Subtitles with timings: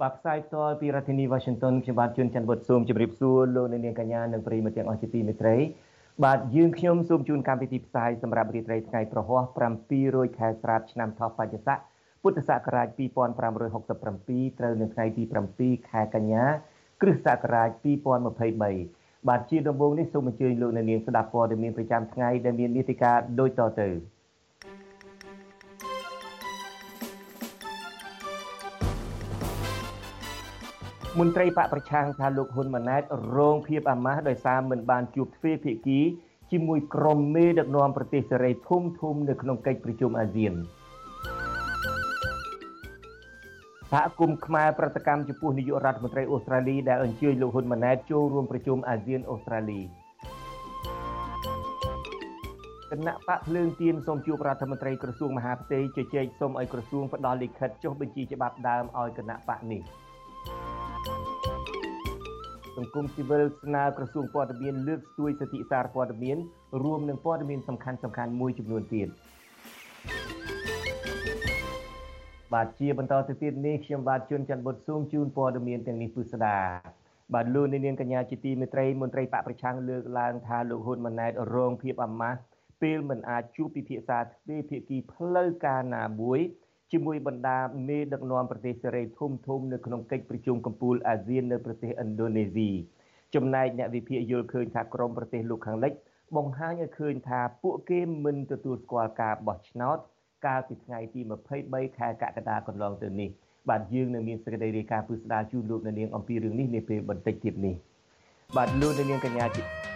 [0.00, 5.56] បាទផ្សាយផ្ទាល់ពីរដ្ឋធានី Washington ខ្ញុំបាទជួនច័ន្ទវុតសូមជម្រាបសួរលោកអ្នកនាងកញ្ញានិងប្រិយមិត្តទាំងអស់ជាទីមេត្រី
[6.24, 9.42] បាទយើងខ្ញុំសូមជូនកម្មវិធីផ្សាយសម្រាប់រាត្រីថ្ងៃប្រហ័ស
[9.92, 11.78] 700ខែស្រាបឆ្នាំថោះបច្ចស័ក
[12.22, 15.22] ពុទ្ធសករាជ2567ត្រូវនៅថ្ងៃទី
[15.56, 16.44] 7ខែកញ្ញា
[17.02, 17.68] គ្រិស្តសករាជ
[18.50, 23.88] 2023បាទជាដំបូងនេះសូមអញ្ជើញលោកអ្នកនាងស្ដាប់ព័ត៌មានប្រចាំថ្ងៃដែលមាននីតិកាលដូចតទៅ
[31.18, 33.02] មន្ត្រីបកប្រឆាំងថាលោកហ៊ុនម៉ាណែត
[33.36, 36.00] រងភាពអាម៉ាស់ដោយសារមិនបានជួបទ្វេភាគី
[36.50, 40.54] ជាមួយក្រុមមេដឹកនាំប្រទេសសេរីធំធំនៅក្នុងកិច្ចប្រជុំអាស៊ាន
[43.92, 49.80] សហគមន៍ខ្មែរប្រតិកម្មចំពោះនាយករដ្ឋមន្ត្រីអូស្ត្រាលីដែលអញ្ជើញលោកហ៊ុនម៉ាណែតចូលរួមប្រជុំអាស៊ានអូស្ត្រាលី
[52.90, 59.82] គណៈបកភ្លើងទៀនសូមជួបរដ្ឋមន្ត្រីក្រសួងមហាផ្ទៃជជែកសូមឲ្យក្រសួងផ្ដល់លិខិតចុះបញ្ជីច្បាប់ដើមឲ្យគណៈបកនេះ
[62.80, 66.38] សង្គមស៊ីវិលស្នើក្រសួងព័ត៌មានលើកស្ទួយសិទ្ធិសារព័ត៌មាន
[66.82, 69.08] រួមនឹងព័ត៌មានសំខាន់សំខាន់មួយចំនួនទៀត
[72.52, 76.58] បាទជាបន្តទៅទៀតនេះខ្ញុំបាទជួនច័ន្ទបុតស៊ូមជូនព័ត៌មានទាំងនេះពិស្ដា
[77.34, 82.38] បាទលោកនាងកញ្ញាជាទីមេត្រីមន្ត្រីបកប្រឆាំងលើកឡើងថាលោកហ៊ុនម៉ាណែតរងភាពអាម៉ាស់
[82.82, 86.40] ពេលមិនអាចជួបពិភាក្សាទ្វេភាគីផ្លូវការណាមួយ
[86.92, 92.68] ជាមួយបណ្ដាមេដឹកនាំប្រទេសសេរីធំធំនៅក្នុងកិច្ចប្រជុំកំពូលអាស៊ាននៅប្រទេសឥណ្ឌូនេស៊ី
[93.34, 95.92] ចំណែកអ្នកវិភាគយល់ឃើញថាក្រមប្រទេសលោកខាងលិច
[96.36, 99.98] បង្ហាញឲ្យឃើញថាពួកគេមិនទទួលស្គាល់ការបោះឆ្នោត
[100.46, 101.20] កាលពីថ្ងៃទី
[101.60, 103.28] 23ខែកក្កដាកន្លងទៅនេះ
[103.68, 107.74] បាទយើងនឹងមានសេចក្តីរាយការណ៍ពឹស្ដារជូនលោកនាងអំពីរឿងនេះនាពេលបន្តិចទៀតនេះ
[108.56, 109.89] បាទលោកនាងកញ្ញាជា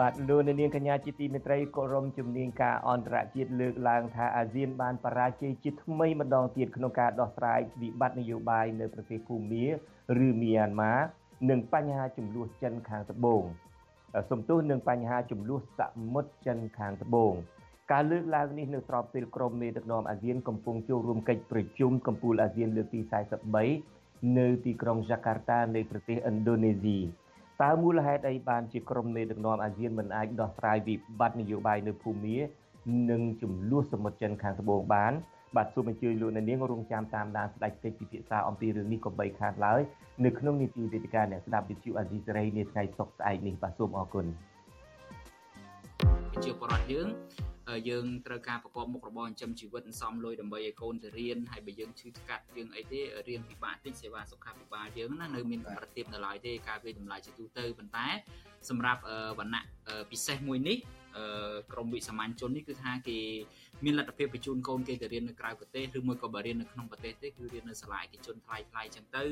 [0.00, 9.66] បាទលោកនាងកញ្ញាជាទីមេត្រីគោរមជំនាញការអន្តរជាតិលើកឡើងថាអាស៊ានបានបរាជ័យជាថ្មីម្ដងទៀតក្នុងការដោះស្រាយវិបត្តិនយោបាយនៅប្រទេសភូមា
[10.26, 10.94] ឬមីយ៉ាន់ម៉ា
[11.50, 13.42] និងបញ្ហាចំនួនចិនខាងត្បូង
[14.30, 15.80] សំទោសនឹងបញ្ហាចំនួនស
[16.12, 17.32] មុទ្រចិនខាងត្បូង
[17.92, 23.00] ការលើកឡើងនេះនៅស្របពេលក្រុមមេដឹកនាំអាស៊ានកំពុងចូលរួមកិច្ចប្រជុំកំពូលអាស៊ានលើកទី
[23.68, 26.98] 43នៅទីក្រុងយ៉ាកាតានៃប្រទេសឥណ្ឌូនេស៊ី
[27.62, 32.36] តើមូលហេតុអីបានជាក្រុមមេដឹកនាំអាស៊ានមិនអាចដោះស្រាយវិបត្តិនយោបាយនៅភូមា
[33.10, 35.12] និងចំនួនសមុទ្រចិនខាងត្បូងបាន
[35.56, 39.80] បាទសូមអញ្ជើញលោកអ្នកនាងរងចាំតាមដានស្ដេចពេជ្រពិភាក្សាអំពីរឿងនេះកុំបីខាតឡើយ
[40.24, 44.26] នៅក្នុងនីតិវេទិកាអ្នកស្ដាប់វិទ្យុអាស៊ីសេរីនាថ្ងៃសុក្រស្អែកនេះបាទសូមអរគុណ
[46.44, 47.06] ជាបរិបទយើង
[47.88, 58.06] យើងត្រូវការប្រកបមុខរបរចិញ្ចឹមជីវិតសំលុយដើម្បីឲ្យកូនទៅរៀនហើយបើយើងឈឺថ្កាត់យើងអីទេរៀនពិបាកតិចសេវាសុខាភិបាលយើងណានៅមានកម្រិតទាបនៅឡើយទេការវិតម្លៃជាទូទៅប៉ុន្តែ
[58.70, 59.00] សម្រាប់
[59.38, 59.64] វណ្ណៈ
[60.10, 60.76] ពិសេសមួយនេះ
[61.72, 63.18] ក្រមវិសាមញ្ញជននេះគឺថាគេ
[63.84, 69.24] មានលទ្ធភាពបញ្ជូនកូនគេទៅរៀននៅក្រៅប្រទេសឬមួយក៏បើរៀននៅក្នុងប្រទេសទេគឺរៀននៅសាលាឯកជនថ្លៃថ្លៃចឹងទៅ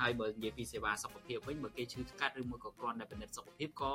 [0.00, 3.94] ហើយបើនិយាយពីសេវាសុខភាពវិញបើគេឈឺថ្កាត់ឬមួយក៏គ្រាន់តែពិនិត្យសុខភាពក៏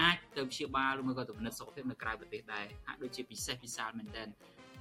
[0.00, 4.28] អាចទៅព្យាបាលឬមួយក៏ទៅពិនិត្យសុខភាពនៅក្រៅប្រទេសដែរហាក់ដូចជាពិសេសពិសាលមែនទែន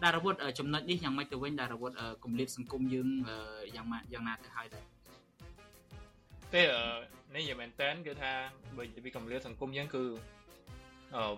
[0.03, 1.91] ដារវុធចំណុចនេះយ៉ាងម៉េចទៅវិញដារវុធ
[2.23, 3.07] គម្លាតសង្គមយើង
[3.75, 4.85] យ៉ាងម៉េចយ៉ាងណាទៅហើយដែរ
[6.53, 6.61] ទេ
[7.35, 8.31] នេះយ៉ាងមែនតើគឺថា
[8.77, 10.03] បើនិយាយពីគម្លាតសង្គមយើងគឺ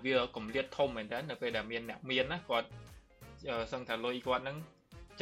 [0.05, 2.67] វាគម្លាតធំមែនតើនៅពេលដែលមានអ្នកមានណាគាត់
[3.71, 4.57] សឹងថាលុយគាត់នឹង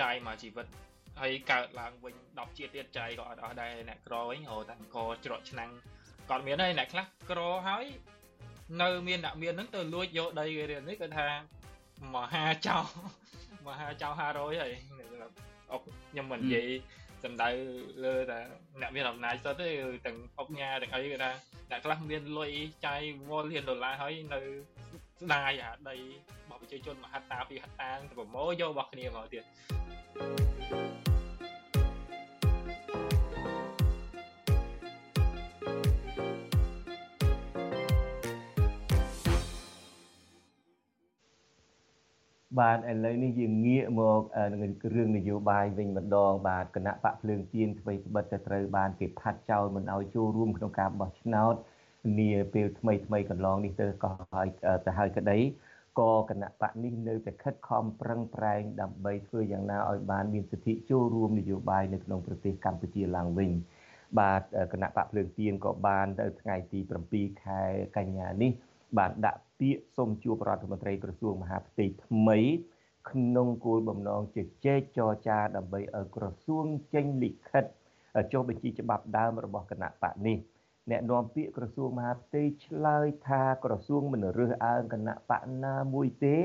[0.02, 0.66] ចាយមកជីវិត
[1.22, 5.70] ហើយកើតឡើងវិញ10ជាតិទៀតចាយក៏អត់អស់ដែរអ្នកក្រវិញហៅតែអង្គច្រកឆ្នាំង
[6.30, 7.86] គាត់មានហើយអ្នកខ្លះក្រហើយ
[8.80, 11.28] នៅមានអ្នកមានហ្នឹងទៅលួចយកដីគេនេះគាត់ថា
[12.16, 12.78] មហាចៅ
[13.68, 14.74] មហាចៅ500ហើយ
[15.72, 16.68] អុកខ្ញុំមិននិយាយ
[17.24, 17.50] សំដៅ
[18.06, 18.40] លើតែ
[18.82, 19.70] អ្នកមានអំណាចសុទ្ធទេ
[20.06, 21.32] ទាំងអុកញ៉ាទាំងអីគាត់ថា
[21.70, 22.52] អ្នកខ្លះមានលុយ
[22.86, 24.40] ចាយវល់លានដុល្លារហើយនៅ
[25.22, 26.02] ស្ដាយអាដីរ
[26.50, 29.44] បស់ប្រជាជនមហត្តាពីហត្តាទៅប្រមូលយករបស់គ្នាមកទៀត
[42.60, 44.22] បាទឥឡូវនេះយើងងាកមក
[44.96, 51.56] រឿងនយោបាយវិញម្ដងបាទគណៈបកភ្លើងទៀនអ្វីត្បិតតែត្រូវបានគេផាត់ចោលមិនឲ្យចូលរួមក្នុងការបោះឆ្នោត
[52.20, 54.48] នាពេលថ្មីថ្មីកន្លងនេះទៅក៏ហើយ
[54.86, 55.38] ទៅហើយក្តី
[56.00, 63.52] ក៏គណៈបកនេះនៅតែខិតខំប្រឹងប្រែងដើម្បីធ្វើយ៉ាងណាឲ្យបានមានសិទ្ធិចូលរួមនយោបាយនៅក្នុងប្រទេសកម្ពុជាឡើងវិញ
[64.20, 64.42] បាទ
[64.74, 66.80] គណៈបកភ្លើងទៀនក៏បានទៅថ្ងៃទី
[67.12, 67.62] 7ខែ
[67.98, 68.52] កញ្ញានេះ
[68.98, 72.40] បានដាក់ ពាក្យសូមជួបរដ្ឋមន្ត្រីក្រសួងមហាផ្ទៃថ្មី
[73.10, 77.66] ក្នុងគោលបំណងជជែកចរចាដើម្បីឲ្យក្រសួងចេញលិខិត
[78.32, 80.38] ចុះបញ្ជីច្បាប់ដើមរបស់គណៈបកនេះ
[80.92, 86.38] អ្នកនាំពាក្យក្រសួងមហាផ្ទៃឆ្លើយថាក្រសួងមិនរើសអើងគណៈបកណាមួយទេ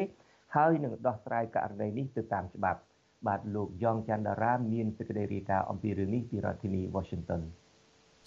[0.56, 2.80] ហើយនឹងដោះស្រាយករណីនេះទៅតាមច្បាប់
[3.26, 7.42] បាទលោកយ៉ងច័ន្ទរាមានសេចក្តីរាយការណ៍អំពីរឿងនេះពីរដ្ឋធានី Washington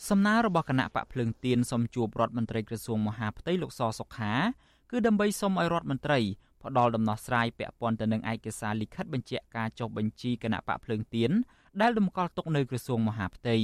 [0.09, 4.33] សំណើរបស់គណៈបកភ្លើងទៀនសូមជួបរដ្ឋមន្ត្រីក្រសួងមហាផ្ទៃលោកសសុខា
[4.91, 6.19] គឺដើម្បីសូមឲ្យរដ្ឋមន្ត្រី
[6.63, 11.31] ផ្ដល់ដំណោះស្រាយពាក់ព័ន្ធទៅនឹងឯកសារលិខិតបញ្ជាក់ការចុះបញ្ជីគណៈបកភ្លើងទៀន
[11.81, 13.55] ដែលតម្កល់ទុកនៅក្រសួងមហាផ្ទៃ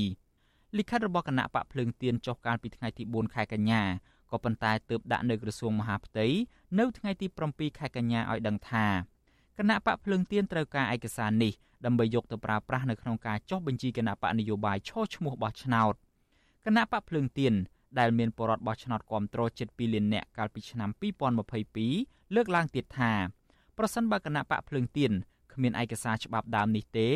[0.78, 3.82] លិខិតរបស់គណៈបកភ្លើងទៀនចុះកាលពីថ្ងៃទី4ខែកញ្ញា
[4.32, 6.28] ក៏ប៉ុន្តែទើបដាក់នៅក្រសួងមហាផ្ទៃ
[6.80, 8.86] នៅថ្ងៃទី7ខែកញ្ញាឲ្យដឹងថា
[9.58, 11.54] គណៈបកភ្លើងទៀនត្រូវការឯកសារនេះ
[11.86, 15.94] ដើម្បីយកទៅប្រើប្រាស់នៅក្នុងការចុះបញ្ជីគណៈបកនយោបាយឈរឈ្មោះបោះឆ្នោត
[16.66, 17.54] គណៈបកភ្លើងទៀន
[18.00, 20.90] ដែលមានបរិវត្តបោះឆ្នោតគ្រប់គ្រងជិត2លាននាក់កាលពីឆ្នាំ
[21.62, 23.12] 2022លើកឡើងទៀតថា
[23.78, 25.12] ប្រសិនបើគណៈបកភ្លើងទៀន
[25.54, 27.10] គ្មានឯកសារច្បាប់ដើមនេះទេ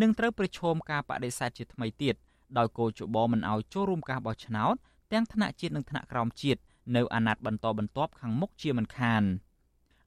[0.00, 2.14] នឹងត្រូវប្រឈមការបដិសេធជាថ្មីទៀត
[2.58, 4.74] ដោយគោចបមិនឲ្យចូលរួមការបោះឆ្នោត
[5.12, 6.60] ទាំងថ្នាក់ជាតិនិងថ្នាក់ក្រោមជាតិ
[6.96, 9.22] នៅអាណត្តិបន្តបន្ទាប់ខាងមុខជាមិនខាន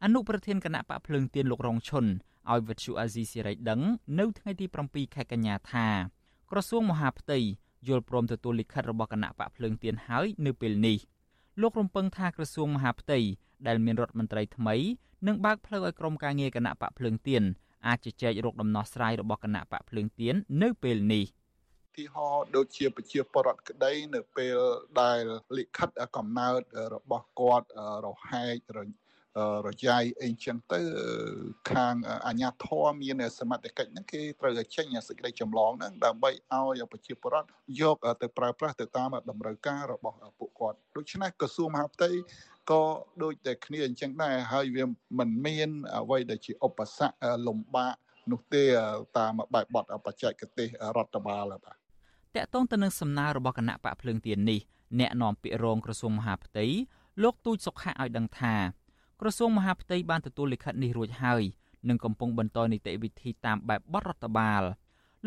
[0.04, 2.06] អនុប្រធានគណៈបកភ្លើងទៀនលោករងឈុន
[2.52, 3.82] ឲ្យវិទ្យុអាស៊ីសេរីដឹង
[4.20, 5.88] នៅថ្ងៃទី7ខែកញ្ញាថា
[6.52, 7.40] ក្រសួងមហាផ្ទៃ
[7.88, 10.98] យល់ព្រមទទួលលិខិតរបស់គណៈបកភ្លើងទៀនហើយនៅពេលនេះ
[11.62, 13.20] លោករំពឹងថាក្រសួងមហាផ្ទៃ
[13.68, 14.76] ដែលមានរដ្ឋមន្ត្រីថ្មី
[15.28, 17.44] នឹងបើកផ្លូវឲ្យក្រុមការងារគណៈបកភ្លើងទៀន
[17.88, 21.26] អាចជជែករកដំណោះស្រាយរបស់គណៈបកភ្លើងទៀននៅពេលនេះ
[21.98, 24.58] ទីហោដូចជាប្រជាពលរដ្ឋក្តីនៅពេល
[25.02, 25.24] ដែល
[25.58, 26.62] លិខិតកំណើត
[26.96, 27.68] របស់គាត់
[28.06, 28.80] រហែករ
[29.86, 30.82] យាយអីចឹងទៅ
[31.72, 31.96] ខាង
[32.28, 37.50] អាជ្ញាធរមានសមត្ថកិច្ចហ្នឹងគេត្រូវចេញសេចក្តីចម្លងហ្នឹងដើម្បីឲ្យប្រជាពលរដ្ឋ
[37.82, 42.10] យកទៅប្រើប្រាស់ទៅតាមតម្រូវការរបស់ពួកគាត់ដូច្នេះក្រសួងមហាផ្ទៃ
[42.72, 42.84] ក៏
[43.24, 44.86] ដូចតែគ្នាអញ្ចឹងដែរហើយវា
[45.20, 45.70] មិនមាន
[46.00, 47.16] អ្វីដែលជាឧបសគ្គ
[47.48, 47.96] លំបាក
[48.32, 48.64] នោះទេ
[49.18, 51.76] តាមបែបបទបច្ចេកទេសរដ្ឋបាលបាទ
[52.36, 54.60] តកតងទៅនឹងសំណើរបស់គណៈបកភ្លើងទៀននេះ
[55.00, 56.66] អ្នកនាំពាក្យរងក្រសួងមហាផ្ទៃ
[57.24, 58.56] លោកទូចសុខៈឲ្យដឹងថា
[59.24, 61.44] ក្រសួងមហាផ្ទៃបានទទួលលិខិតនេះរួចហើយ
[61.90, 64.64] និងកំពុងបន្តនីតិវិធីតាមបែបបទរដ្ឋបាល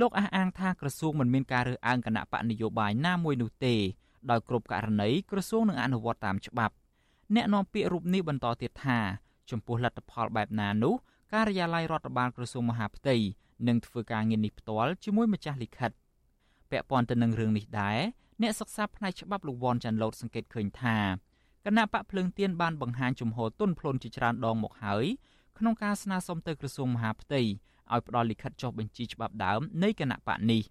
[0.01, 3.75] លោកអះអាងថាក្រសួងមិនមានការរើសអើងគណៈបកនយោបាយណាមួយនោះទេ
[4.31, 6.75] ដោយគ្រប់ករណីក្រសួងនឹងអនុវត្តតាមច្បាប់
[7.35, 8.99] អ្នកនាំពាក្យរូបនេះបន្តទៀតថា
[9.51, 10.95] ចំពោះលទ្ធផលបែបណានោះ
[11.33, 13.17] ការិយាល័យរដ្ឋបាលក្រសួងមហាផ្ទៃ
[13.69, 15.91] នឹងធ្វើការងារនេះផ្ទាល់ជាមួយម្ចាស់លិខិត
[16.71, 17.99] ពាក់ព័ន្ធទៅនឹងរឿងនេះដែរ
[18.43, 20.97] អ្នកសិក្សាផ្នែកច្បាប់លោកវ៉ាន់ចាន់ឡូតសង្កេតឃើញថា
[21.67, 25.05] គណៈបកភ្លើងទៀនបានបង្ហាញជំហរទុនភ្លុនជាច្រើនដងមកហើយ
[25.59, 30.63] ក្នុងការស្នើសុំទៅក្រសួងមហាផ្ទៃឲ្យផ្ដល់លិខិតចុះបញ្ជីច្បាប់ដើមនៃគណៈបកនេះ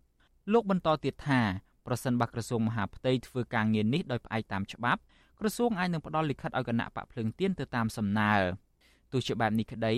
[0.53, 1.41] លោកបន្តទៀតថា
[1.87, 5.01] ប្រសិនបើក្រសួងមហាផ្ទៃធ្វើការងារនេះដោយផ្អែកតាមច្បាប់
[5.39, 8.33] ក្រសួងអាចនឹងផ្ដល់លិខិតឲ្យគណៈបកភ្លើងទៀនទៅតាមសំណើ
[9.11, 9.93] ទោះជាបែបនេះក្តី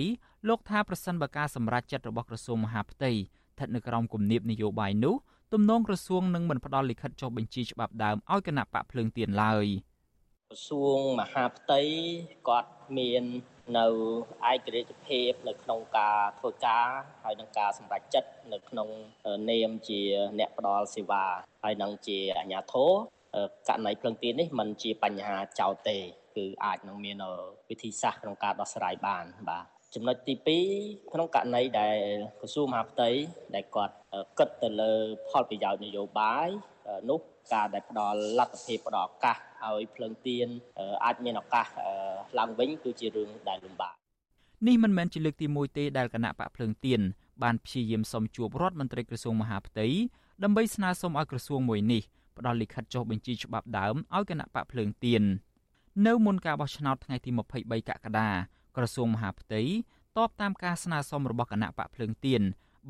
[0.48, 5.14] លោកថាប្រសិនបើការសម្រេចចិត្តរបស់ក្រសួងមហាផ្ទៃស្ថិតនៅក្រោមគំនាបនយោបាយនោះ
[5.52, 9.66] ទំនងក្រសួងនឹងមិនផ្ដល់លិខិតចុះបញ្ជីច្បាប់ដើមឲ្យគណៈបកភ្លើងទៀនឡើយ។
[10.50, 11.80] ក្រសួងមហាផ្ទៃ
[12.48, 13.24] គាត់មាន
[13.78, 13.86] នៅ
[14.50, 16.86] ឯករាជ្យភាពនៅក្នុងការធ្វើការ
[17.24, 18.88] ហើយនឹងការសម្រេចចិត្តនៅក្នុង
[19.50, 20.00] នាមជា
[20.38, 21.24] អ្នកផ្ដល់សេវា
[21.62, 22.90] ហើយនឹងជាអាជ្ញាធរ
[23.68, 25.98] ករណីភ្លឹងទីនេះมันជាបញ្ហាចោតទេ
[26.36, 27.24] គឺអាចនឹងមាន
[27.68, 30.34] វិធីសាស្ត្រក្នុងការដោះស្រាយបានបាទចំណុចទី
[30.74, 31.96] 2ក្នុងករណីដែល
[32.40, 33.10] ក្រសួងមហាផ្ទៃ
[33.54, 33.94] ដែលគាត់
[34.38, 34.92] គិតទៅលើ
[35.28, 36.48] ផលប្រយោជន៍នយោបាយ
[37.10, 37.20] នោះ
[37.52, 40.48] ការដែលផ្ដល់លទ្ធភាពផ្ដល់ឱកាសឲ្យភ្លើងទៀន
[41.04, 41.66] អាចមានឱកាស
[42.38, 43.94] ឡើងវិញគឺជារឿងដែលលំបាក
[44.66, 47.00] នេះមិនមែនជាលើកទី1ទេដែលគណៈបកភ្លើងទៀន
[47.42, 49.86] បានព្យាយាមសុំជួបរដ្ឋមន្ត្រីក្រសួងមហាផ្ទៃ
[50.42, 52.02] ដើម្បីស្នើសុំឲ្យក្រសួងមួយនេះ
[52.38, 55.22] ផ្ដល់លិខិតចុះបញ្ជីច្បាប់ដើមឲ្យគណៈបកភ្លើងទៀន
[56.06, 58.28] នៅមុនការបោះឆ្នោតថ្ងៃទី23កក្កដា
[58.76, 59.62] ក្រសួងមហាផ្ទៃ
[60.18, 62.42] តបតាមការស្នើសុំរបស់គណៈបកភ្លើងទៀន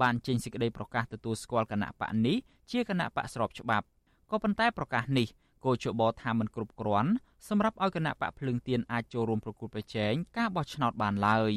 [0.03, 2.37] បានចេញសេចក្តីប្រកាសទទួលស្គាល់គណៈបកនេះ
[2.71, 3.87] ជាគណៈបកស្របច្បាប់
[4.31, 5.29] ក៏ប៉ុន្តែប្រកាសនេះ
[5.65, 7.11] គោជបថាមិនគ្រប់គ្រាន់
[7.49, 11.53] សម្រាប់ឲ្យគណៈបកភ្លើងទៀនអាចចូលរួមប្រគល់ប្រជែងការបោះឆ្នោតបានឡើយ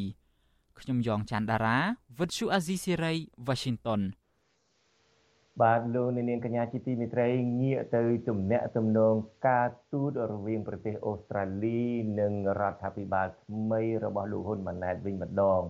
[0.79, 1.77] ខ្ញុំយ៉ងច័ន្ទដារា
[2.19, 3.13] វិទ្យុអាស៊ីសេរី
[3.47, 4.01] Washington
[5.61, 7.27] បាទលោកនាងកញ្ញាជាទីមេត្រី
[7.61, 9.15] ងាកទៅទំនាក់ទំនង
[9.47, 11.81] ការទូតរវាងប្រទេសអូស្ត្រាលី
[12.19, 15.61] និងរដ្ឋាភិបាលថ្មីរបស់លោកហ៊ុនម៉ាណែតវិញម្ដង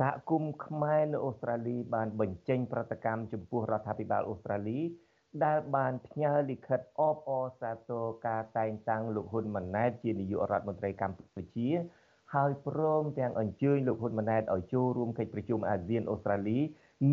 [0.00, 4.78] សហគមន៍ខ្មែរនៅអូស្ត្រាលីបានបញ្ចេញប្រតិកម្មចំពោះរដ្ឋាភិបាលអូស្ត្រាលី
[5.44, 11.68] ដែលបានផ្ញើលិខិតអបអរសាទរការតែងតាំងលោកហ៊ុនម៉ាណែតជានាយករដ្ឋមន្ត្រីកម្ពុជា
[12.34, 16.58] ហើយព្រមទាំងអញ្ជើញលោកហ៊ុនម៉ាណែតឲ្យចូលរួមកិច្ចប្រជុំអាស៊ានអូស្ត្រាលី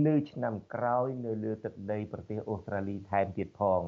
[0.08, 3.82] នៅឆ្នាំក្រោយនៅលើទឹកដីប្រទេសអូស្ត្រាលីថែមទៀតផង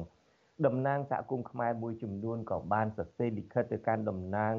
[0.66, 4.54] តំណាងសហគមន៍ខ្មែរមួយចំនួនក៏បានសរសេរលិខិតទៅកាន់តំណាង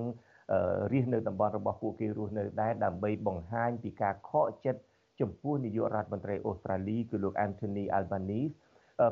[0.91, 4.81] រាជនៅតំបន់របស់ពួកគេរស់នៅដែរដើម្បីបង្ហាញពីការខកចិត្ត
[5.21, 8.53] ចំពោះនាយករដ្ឋមន្ត្រីអូស្ត្រាលីគឺលោក Anthony Albanese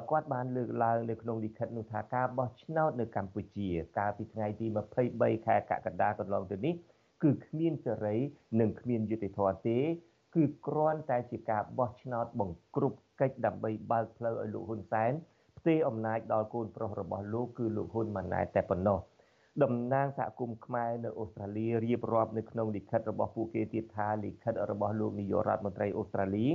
[0.09, 4.65] គាត់បានលើកឡើងនៅក្នុងលិខិតនោះថាការបោះឆ្នោតនៅកម្ពុជា កាលពីថ្ងៃទី
[5.07, 6.73] 23ខែកក្កដាកន្លងទៅនេះ
[7.23, 8.15] គឺគ្មានសេរី
[8.59, 9.77] និងគ្មានយុត្តិធម៌ទេ
[10.35, 15.11] គឺគ្រាន់តែជាការបោះឆ្នោតបង្គ្រប់កិច្ចដើម្បីបើកផ្លូវឲ្យលោកហ៊ុនសែន
[15.57, 18.99] ផ្ទេរអំណាចដល់កូនប្រុសរបស់លោកគឺលោកហ៊ុនម៉ាណែតតែប៉ុណ្ណោះ
[19.63, 26.45] តំណាងសហគមន៍ខ្មែរនៅអូស្ត្រាលីរៀបរាប់នៅក្នុងលិខិតរបស់ពួកគេទៀតថាលិខិតរបស់លោកនាយករដ្ឋមន្ត្រីអូស្ត្រាលី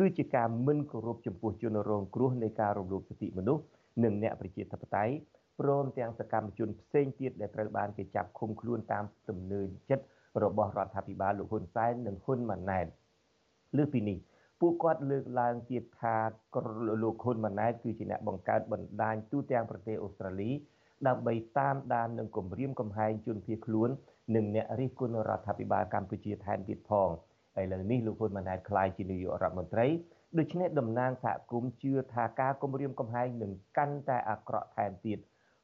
[0.00, 3.62] គឺជាការមិនគោរពចំពោះជនរងគ្រោះនៃការរំលោភសិទ្ធិមនុស្ស
[4.04, 5.14] និងអ្នកប្រជាធិបតេយ្យ
[5.60, 10.04] ព្រមទាំងសកម្មជនផ្សេងទៀតដែលត្រូវបានគេចាប់ឃុំខ្លួនតាមទំនើចិត្ត
[10.42, 12.86] របស់រដ្ឋាភិបាលលោកហ៊ុនសែននិងហ៊ុនម៉ាណែត
[13.76, 14.18] លើពីនេះ
[14.60, 16.16] ពួកគាត់លើកឡើងទៀតថា
[17.02, 20.50] លោកហ៊ុនម៉ាណែតគឺជាអ្នកបង្កើតបណ្ដាញទូទាំងប្រទេសអូស្ត្រាលី
[21.08, 23.88] ដើម្បីតាមដាននិងគម្រាមកំហែងជនភៀសខ្លួន
[24.34, 27.08] និងអ្នករិះគន់រដ្ឋាភិបាលកម្ពុជាថែមទៀតផង
[27.60, 29.86] ឥឡូវនេះលោកហ៊ុនម៉ាណែតក្លាយជានាយករដ្ឋមន្ត្រី
[30.38, 35.18] ដូច្នេះតំណាងសហគមន៍ជឿថាការគម្រាមកំហែងនឹងកាន់តែអាក្រក់ថែមទៀត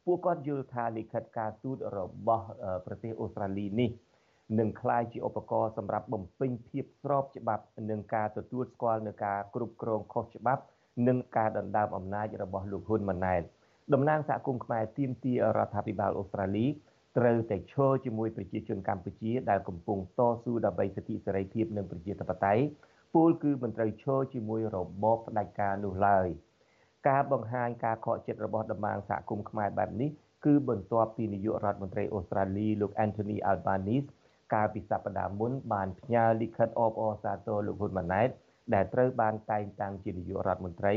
[0.05, 2.47] ពួកគាត់យល់ថាលិខិតការទូតរបស់
[2.87, 3.91] ប្រទេសអូស្ត្រាលីនេះ
[4.59, 10.63] នឹងក្លាយជាឧបករណ៍សម្រាប់បំពេញភាពស្របច្បាប់នឹងការទទួលស្គាល់នឹងការគ្រប់គ្រងខុសច្បាប់
[11.09, 13.43] និងការដណ្ដើមអំណាចរបស់លោកហ៊ុនម៉ាណែត
[13.93, 16.67] តំណាងសហគមន៍ខ្មែរទាមទាររដ្ឋាភិបាលអូស្ត្រាលី
[17.17, 22.65] ត្រូវតែឈរជាមួយប្រជាជនកម្ពុជាដែលកំពុងតស៊ូដើម្បីសិទ្ធិសេរីភាពនិងប្រជាធិបតេយ្យ
[23.15, 26.27] ពលគឺមិនត្រូវឈរជាមួយរបបផ្ដាច់ការនោះឡើយ
[27.09, 30.11] ការបង្ហាញការខកចិត្តរបស់តំណាងសហគមន៍ខ្មែរបែបនេះ
[30.45, 34.09] គឺបន្ទាប់ពីនាយករដ្ឋមន្ត្រីអូស្ត្រាលីលោក Anthony Albanese
[34.55, 38.29] កាលពីសប្តាហ៍មុនបានផ្ញើលិខិតអបអរសាទរលោកហ៊ុនម៉ាណែត
[38.75, 40.95] ដែលត្រូវបានតែងតាំងជានាយករដ្ឋមន្ត្រី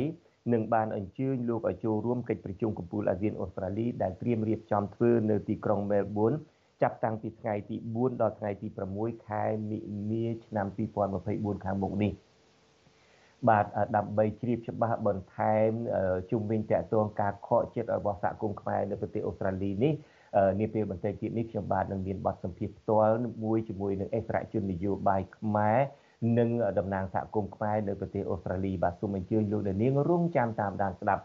[0.54, 6.34] និងបានអញ្ជើញលោកឲ្យចូលរួមកិច្ចប្រជុំកំពូលអាស៊ានអូស្ត្រាលីដែលត្រៀមរៀបចំធ្វើនៅទីក្រុងមែលប៊ន
[6.82, 8.68] ចាប់តាំងពីថ្ងៃទី4ដល់ថ្ងៃទី
[8.98, 10.68] 6ខែមិនិនាឆ្នាំ
[11.16, 12.12] 2024ខាងមុខនេះ
[13.50, 13.66] បាទ
[13.96, 15.70] ដើម្បីជ្រាបច្បាស់បន្ថែម
[16.32, 19.94] ជុំវិញតកតងការខកចិត្តរបស់សហគមន៍ខ្មែរនៅប្រទេសអូស្ត្រាលីនេះ
[20.60, 25.80] នាពេលបន្តិចទៀតនេះខ្ញុំបាទនឹងមានបទសម្ភាសន៍ផ្ទាល់មួយជាមួយនឹងអេសរជននយោបាយខ្មែរ
[26.38, 26.50] និង
[26.80, 31.24] តំណាងសហគមន៍ខ្មែរនៅប្រទេសអូស្ត្រាលីបាទសូមអញ្ជើញលោកនាងរងចាំតាមដានស្ដាប់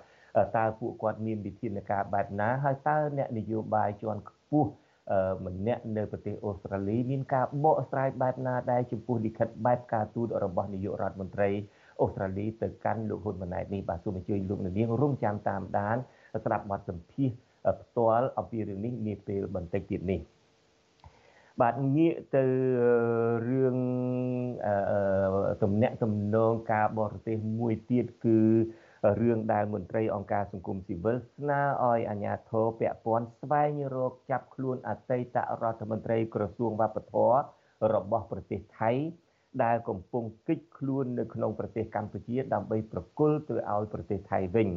[0.57, 4.71] តើពួកគាត់មានវិធានការបែបណាហើយតើអ្នកនយោបាយជាន់ខ្ពស់
[5.47, 11.51] ម្នាក់នៅប្រទេសអូស្ត្រាលីមានការបកស្រាយបែបណាដែរចំពោះលិខិតបែបការទូតរបស់នាយករដ្ឋមន្ត្រី
[12.01, 15.97] អូស្ត្រាលីទៅកាន់លោកហ៊ុនម៉ាណែតនេះបាទសូមអញ្ជើញលោកនាងរងចាំតាមដាន
[16.45, 17.37] ស្ដាប់បទសម្ភាសន៍
[17.83, 20.21] ផ្ទាល់អំពីរឿងនេះនាពេលបន្តិចទៀតនេះ
[21.61, 22.45] បាទងាកទៅ
[23.49, 23.77] រឿង
[25.63, 28.39] ទំនាក់ទំនងការបរទេសមួយទៀតគឺ
[29.21, 37.37] រឿងដែលមន្ត្រីអង្គការសង្គមស៊ីវិលស្នើឲ្យអាជ្ញាធរពាក់ព័ន្ធស្វែងរកចាប់ខ្លួនអតីតរដ្ឋមន្ត្រីក្រសួងវប្បធម៌
[37.95, 38.91] របស់ប្រទេសថៃ
[39.65, 44.69] ដែលកំពុងគិតខ្លួននៅក្នុងប្រទេសកម្ពុជា ដើម្បីប្រគល់ទៅឲ្យប្រទេសថៃវិញ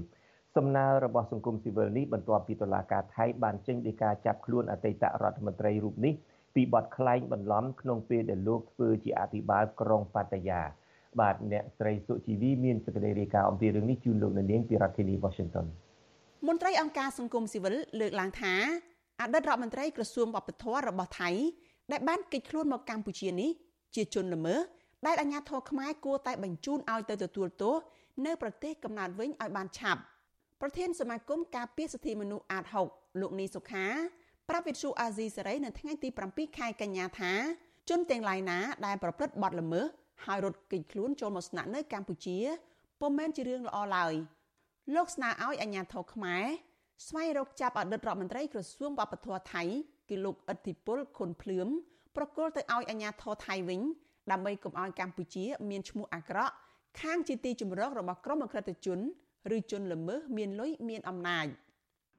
[0.55, 6.13] សំណើរបស់សង្គមស៊ីវិលនេះបន្ទាប់ពីតុលាការថៃបានចេញដីកាចាប់ខ្លួនអតីតរដ្ឋមន្ត្រីរូបនេះ
[6.57, 10.61] ពីបទក្លែងបន្លំក្នុងពេលដែលលោកធ្វើជាអភិបាលក្រុងប៉ាតាយា
[11.19, 15.65] បាទអ្នកស្រីសុជីវីមានសេចក្តីរាយការណ៍អំពីរឿងនេះជូនលោកនាងពីរដ្ឋធានី Washington
[16.47, 18.53] មន្ត្រីអង្គការសង្គមស៊ីវិលលើកឡើងថា
[19.21, 21.29] អតីតរដ្ឋមន្ត្រីក្រសួងវប្បធម៌របស់ថៃ
[21.91, 23.49] ដែលបានកិច្ចខ្លួនមកកម្ពុជានេះ
[23.95, 24.59] ជាជនល្មើស
[25.07, 27.75] ដែលអាជ្ញាធរខ្មែរគួរតែបញ្ជូនឲ្យទៅទទួលទោស
[28.25, 30.01] នៅប្រទេសកំណើតវិញឲ្យបានឆាប់
[30.61, 33.85] ប្រធានសមាគមការពារសិទ្ធិមនុស្សអាត6លោកនីសុខា
[34.49, 37.33] ប្រាប់វិទ្យុអាស៊ីសេរីនៅថ្ងៃទី7ខែកញ្ញាថា
[37.89, 39.85] ជនទាំងឡាយណាដែលប្រព្រឹត្តបទល្មើស
[40.25, 42.37] ហើយរត់គេចខ្លួនចូលមកស្នាក់នៅកម្ពុជា
[43.01, 44.13] ពុំមែនជារឿងល្អឡើយ
[44.95, 46.45] លោកស្នើឲ្យអាជ្ញាធរខ្មែរ
[47.07, 49.63] ស្វែងរកចាប់អតីតរដ្ឋមន្ត្រីក្រសួងវប្បធម៌ថៃ
[50.09, 51.67] គឺលោកអធិពលខុនភ្លឿម
[52.15, 53.81] ប្រគល់ទៅឲ្យអាជ្ញាធរថៃវិញ
[54.31, 56.53] ដើម្បីកុំឲ្យកម្ពុជាមានឈ្មោះអាក្រក់
[57.01, 58.99] ខាងជាទីជំរករបស់ក្រុមអក្រិតជន
[59.55, 61.47] ឬជនល្មើសមានលុយមានអំណាច។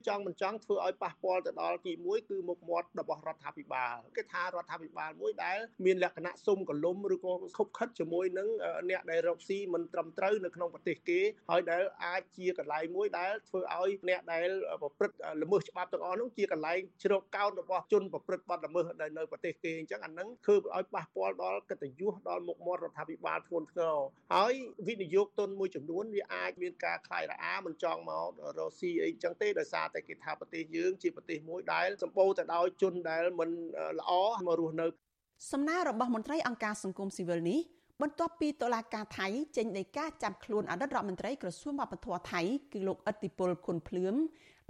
[0.06, 8.48] ចង់មិនចង់ធ្វើឲ្យប៉ះពាល់ទៅដល់ទី1គឺមុខមាត់របស់រដ្ឋាភិបាលគេថារដ្ឋាភិបាលមួយដែលមានលក្ខណៈសុំកលុំឬក៏ខុបខិតជាមួយនឹង
[8.90, 14.48] អ្នកដែលរកស៊ីមិនត្រឹមត្រូវនៅក្នុងប្រទេសគេហើយដែលអាចជាកន្លែងមួយដែលធ្វើឲ្យអ្នកដែល
[14.82, 23.96] ប្រព្រឹត្តល្មើសច្បាប់ទាំងអស់នោះជាកន្លែងជ្រកកោនរបស់ជនប្រព្រឹត្តបទល្មើសដែលនៅប្រទេសគេអញ្ចឹងអានឹងធ្វើឲ្យប៉ះពាល់ដល់កិត្តិយសដល់មុខមាត់រដ្ឋាភិបាលធ្ងន់ធ្ងរ
[24.34, 24.52] ហើយ
[24.88, 28.26] វិនិយោគទុនមួយចំនួនវាអាចមានការខ្លាយរអាមិនចង់មក
[28.58, 33.50] រកស៊ីអីអញ្ចឹងទេដោយសារតែគេថាប្រទេសយើងជាប្រទេសមួយដែលសម្បូរទៅដោយជនដែលមិន
[33.98, 34.10] ល្អ
[34.46, 34.86] មករស់នៅ
[35.52, 37.60] សំណើរបស់មន្ត្រីអង្គការសង្គមស៊ីវិលនេះ
[38.02, 39.26] បន្ទាប់ពីតុលាការថៃ
[39.56, 42.40] ចេញដីកាចាប់ខ្លួនអតីតរដ្ឋមន្ត្រីក្រសួងវប្បធម៌ថៃ
[42.72, 44.14] គឺលោកអ៊ិតតិពលគុណភ្លឿម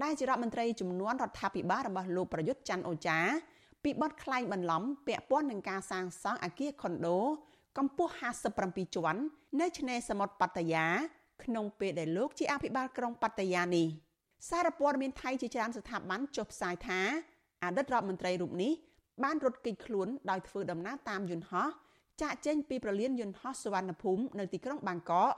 [0.02, 3.18] ដែលជារដ្ឋមន្ត្រីជំនាន់រដ្ឋាភិបាលរបស់លោកប្រយុទ្ធច័ន្ទអូចា
[3.84, 7.18] ពីបទក្លែងបន្លំពាក់ព័ន្ធនឹងការសាងសង់អគារខុនដូ
[7.78, 8.12] កម្ពស់
[8.54, 9.20] 57ជាន់
[9.60, 10.86] នៅឆ្នេរសមុទ្រប៉ាតាយា
[11.44, 13.86] ក្នុងពេលដែលលោកជាអភិបាលក្រុងប៉ាតាយានេះ
[14.48, 17.00] សារព័ត៌មានថៃជាច្រើនស្ថាប័នចុះផ្សាយថា
[17.64, 18.72] អតីតរដ្ឋមន្ត្រីរូបនេះ
[19.24, 21.68] បានរត់គេចខ្លួនដោយធ្វើដំណើរតាមយន្តហោះ
[22.22, 25.32] ចាក់ចេញពីប្រលានយន្តហោះសវណ្ណភូមិនៅទីក្រុងបាងកក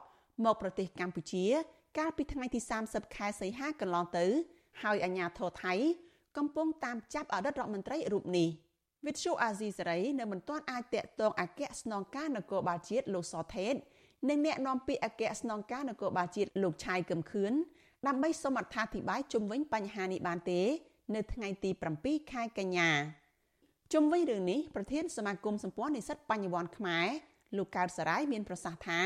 [0.44, 1.44] មកប្រទេសកម្ពុជា
[1.98, 4.26] កាលពីថ្ងៃទី30ខែសីហាកន្លងទៅ
[4.82, 5.74] ហើយអាជ្ញាធរថៃ
[6.36, 8.48] កំពុងតាមចាប់អតីតរដ្ឋមន្ត្រីរូបនេះ
[9.06, 13.74] វិទ្យុអាស៊ីសេរីនៅមិនទាន់អាចតាក់ទងអគ្គស្នងការនគរបាលជាតិលោកសថេត
[14.28, 17.52] និងអ្នកនាំពាក្យអគ្គស្នងការនគរបាលជាតិលោកឆាយកឹមខឿន
[18.08, 20.60] ដើម្បីសូមអត្ថាធិប្បាយជុំវិញបញ្ហានេះបានទេ
[21.14, 22.90] នៅថ្ងៃទី7ខែកញ្ញា
[23.92, 27.06] ជុំវិញរឿងនេះប្រធានសមាគមសម្ព័ន្ធនិស្សិតបញ្ញវន្តខ្មែរ
[27.56, 29.00] លោកកើតសរាយមានប្រសាសន៍ថា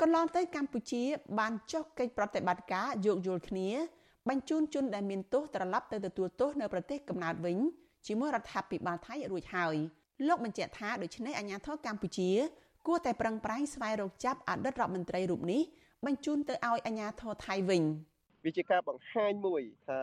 [0.00, 1.02] កន្លងទៅកម្ពុជា
[1.38, 3.68] បានចុះកិច្ចប្រតិបត្តិការយោគយល់គ្នា
[4.28, 7.58] បញ្ជូនជនដែលមានទោសត្រឡប់ទៅទទួលទោសនៅប្រទេសកំណើតវិញ
[8.06, 9.76] ជាមួយរដ្ឋាភិបាលថៃរួចហើយ
[10.26, 12.30] លោកបញ្ជាក់ថាដូច្នេះអាជ្ញាធរកម្ពុជា
[12.86, 15.62] គួរតែប្រឹងប្រែងស្វែងរកចាប់អតីតរដ្ឋមន្ត្រីរូបនេះ
[16.06, 17.82] បញ្ជូនទៅឲ្យអាជ្ញាធរថៃវិញ។
[18.44, 19.98] វាជាការបង្ហាញមួយថា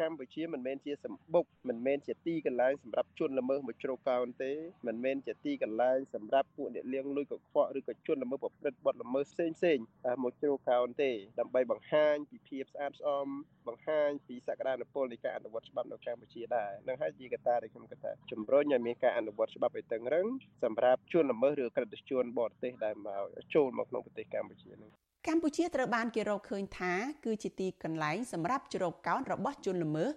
[0.00, 4.52] កម្ពុជាមិនមែនជាសម្បុកមិនមែនជាទីកន្លែងសម្រាប់ជនល្មើសមកជ្រកកោនទេ
[4.86, 9.78] មិនមែនជាទីកន្លែងសម្រាប់ពួកអ្នកលៀងលួយកខ្វក់ឬក៏ជនល្មើសប្រព្រឹត្តបទល្មើសផ្សេងផ្សេង
[10.22, 13.26] មកជ្រកកោនទេដើម្បីបង្ហាញពីភាពស្អាតស្អំ
[13.68, 20.26] បង្ហាញពីសក្តានុពលនៃការអនុវត្តច្បាប់នៅកម្ពុជាដែរនឹងហើយជាកត្តាដែលខ្ញុំគិតថាជំរុញឲ្យមានការអនុវត្តច្បាប់ឲ្យតឹងរឹង
[20.64, 23.22] សម្រាប់ជនល្មើសឬក្រិតជនបរទេសដែលមក
[23.54, 26.92] ចូលមកក្នុងប្រទេសកម្ពុជានឹង កម្ពុជាត្រូវបានគេរកឃើញថា
[27.24, 30.10] គឺជាទីកន្លែងសម្រាប់ជ្រកកោនរបស់ជនល្មើស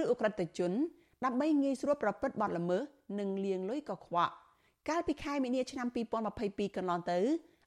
[0.00, 0.72] ឬអ ுக ្រិតជន
[1.24, 2.82] ដើម្បីងាយស្រួលប្រព្រឹត្តបទល្មើស
[3.18, 4.32] និងលាងលុយកខ្វក់
[4.88, 5.86] កាលពីខែមីនាឆ្នាំ
[6.32, 7.18] 2022កន្លងទៅ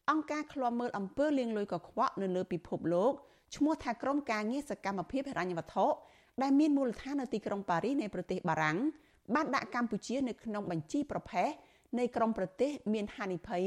[0.09, 3.13] អង្គការឃ្លាំមើលអំពើលាងលុយកខ្វក់នៅលើពិភពលោក
[3.55, 5.85] ឈ្មោះថាក្រុមការងារសកម្មភាពហិរញ្ញវត្ថុ
[6.41, 8.77] ដែលមានមូលដ្ឋាននៅទីក្រុងប៉ារីសនៃប្រទេសបារាំង
[9.35, 11.49] បានដាក់កម្ពុជានៅក្នុងបញ្ជីប្រភេទ
[11.99, 13.63] នៃក្រុមប្រទេសមានហានិភ័យ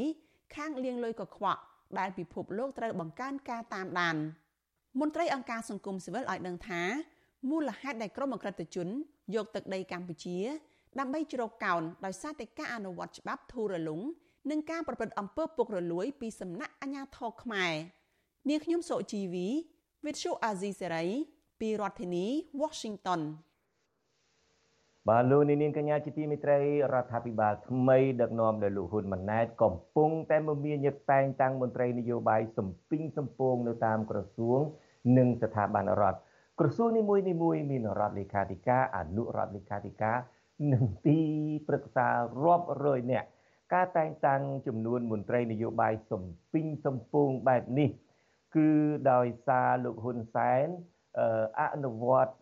[0.55, 1.61] ខាងលាងលុយកខ្វក់
[1.99, 4.17] ដែលពិភពលោកត្រូវបង្កើនការតាមដាន
[5.01, 6.83] មន្ត្រីអង្គការសង្គមស៊ីវិលឲ្យដឹងថា
[7.51, 8.89] មូលហេតុដែលក្រុមអក្រិតជន
[9.35, 10.39] យកទឹកដីកម្ពុជា
[10.99, 14.01] ដើម្បីជ្រកកោនដោយសារតែការអនុវត្តច្បាប់ធូររលុង
[14.51, 17.73] និងការប្រព្រឹត្តអំពើពុករលួយពីសំណាក់អាជ្ញាធរខ្មែរ
[18.49, 19.49] នាងខ្ញុំសុជីវី
[20.05, 21.09] With Show Azizi Serai
[21.61, 22.27] ពីរដ្ឋធានី
[22.63, 23.21] Washington
[25.09, 26.59] បាទលោកនាងកញ្ញាជាទីមេត្រី
[26.93, 34.61] រដ្ឋាភិបាលថ្មីដឹកនាំដោយលោកហ៊ុនម៉ាណែតកំពុងតែមមាញឹកតែងតាំងមន្ត្រីនយោបាយសំពីងសំពងនៅតាមក្រសួង
[35.19, 36.19] និងស្ថាប័នរដ្ឋ
[36.61, 40.17] ក្រសួងនីមួយនីមួយមានរដ្ឋលេខាធិការអនុរដ្ឋលេខាធិការ
[40.73, 41.21] និងទី
[41.69, 42.09] ប្រឹក្សា
[42.45, 43.29] រាប់រយនាក់
[43.75, 47.91] ការតែងតាំងចំនួនមន្ត្រីនយោបាយសំពីងសំពងបែបនេះ
[48.57, 48.71] គឺ
[49.13, 50.69] ដោយសារលោកហ៊ុនសែន
[51.61, 52.33] អនុវត្ត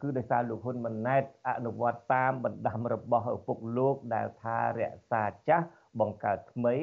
[0.00, 5.66] គឺដោយសារលោកហ៊ុនម៉ាណែតអនុវត្តតាមបណ្ដាំរបស់ឪពុកលោកដែលថារក្សាចាស់
[6.00, 6.74] បង្កើតថ្មី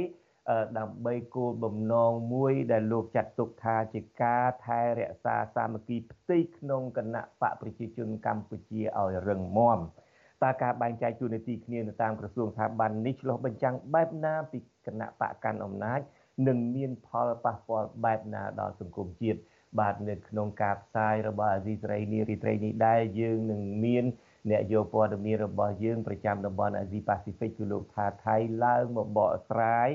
[0.79, 9.79] ដើម្បីគោលបំណងមួយដែលលោកចាត់ទុកថាជាការថែរក្សាសាមគ្គីផ្ទៃក្នុងគណៈបកប្រជាជនកម្ពុជាឲ្យរឹងមាំ
[10.43, 15.99] តើការបែងចែកទូនាទីគ្នានៅតាមក្រសួងស្ថាប័ននេះឆ្លុះបញ្ចាំងបែបណាពីគណៈបកកាន់អំណាច
[16.47, 19.39] និងមានផលប៉ះពាល់បែបណាដល់សង្គមជាតិ
[19.79, 24.05] បាទនៅក្នុងការផ្សាយរបស់អាស៊ីសេរីនារីត្រីនេះដែរយើងនឹងមាន
[24.49, 29.89] អ្នកយកព័ត៌មានរបស់យើងប្រចាំតំបន់អាស៊ីប៉ាស៊ីហ្វិកគឺលោកថាថៃឡើងមកបកស្រាយ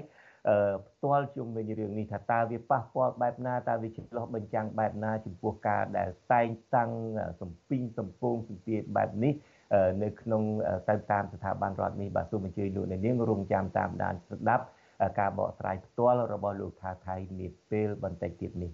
[0.49, 6.91] អឺផ្ទាល់ជុំវិញរឿងនេះថាតើវាប៉ះពាល់បែបណាតើវាឆ្លោះបញ្ចាំងបែបណាចំពោះការដែលតែងតាំង
[7.41, 9.33] សំពីងសំពងសម្ពាធបែបនេះ
[10.03, 10.43] នៅក្នុង
[10.89, 14.65] ទៅតាមស្ថាប័នរដ្ឋនេះបាទសូមអញ្ជើញលោកអ្នកនាងរងចាំតាមដានស្ដាប់
[15.21, 18.73] ការបកស្រាយផ្ទាល់របស់លោកថាថៃនាពេលបន្តិចទៀតនេះ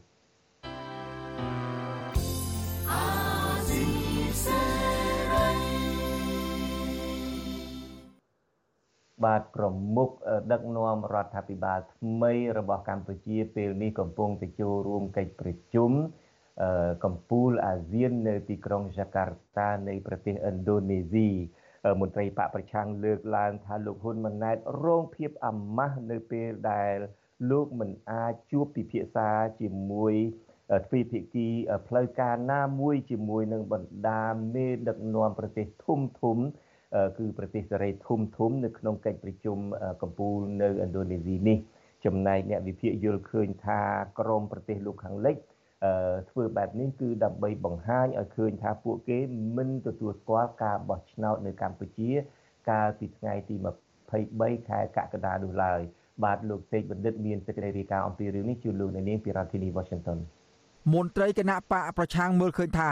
[9.25, 9.65] បាទប្រ
[9.97, 10.11] មុខ
[10.53, 15.93] ដឹកនាំរដ្ឋាភិបាលថ្មីរបស់កម្ពុជាពេលនេះកំពុងទៅចូលរួមកិច្ចប្រជុំ
[17.05, 19.25] កម្ពុជាអាស៊ាននៅទីក្រុងយ៉ាកា
[19.59, 21.29] តានៃប្រទេសឥណ្ឌូនេស៊ី
[22.01, 26.97] មន្ត្រីបកប្រឆាំងលើកឡើងថាលោកហ៊ុនម៉ាណែតរងភាពអាម៉ាស់នៅពេលដែល
[27.51, 29.29] លោកមិនអាចជួបពិភាក្សា
[29.61, 30.15] ជាមួយ
[30.87, 31.49] ទ្វេភាគី
[31.89, 36.39] ផ្លូវការណាមួយជាមួយនឹងបណ្ដាមេដឹកនាំប្រទេសធំធំ
[37.19, 39.59] គឺប្រទេសសេរីធំធំនៅក្នុងកិច្ចប្រជុំ
[40.03, 41.59] កម្ពុជានៅឥណ្ឌូនេស៊ីនេះ
[42.05, 43.81] ចំណែកអ្នកវិភាគយល់ឃើញថា
[44.19, 45.37] ក្រមប្រទេសលោកខាងលិច
[46.31, 49.19] ធ្វើបែបនេះគឺដើម្បីបង្ហាញឲ្យឃើញថាពួកគេ
[49.57, 52.11] មិនទទួលស្គាល់ការបោះឆ្នោតនៅកម្ពុជា
[52.71, 53.55] កាលពីថ្ងៃទី
[54.13, 55.81] 23ខែកក្កដានោះឡើយ
[56.25, 60.19] បាទលោកសេកបណ្ឌិតមានសេចក្តីរាយការណ៍អំពីរឿងនេះជូនលោកនៅនាងពីរដ្ឋធានី Washington
[60.91, 62.91] មន្ត្រីគណៈបកប្រឆាំងមើលឃើញថា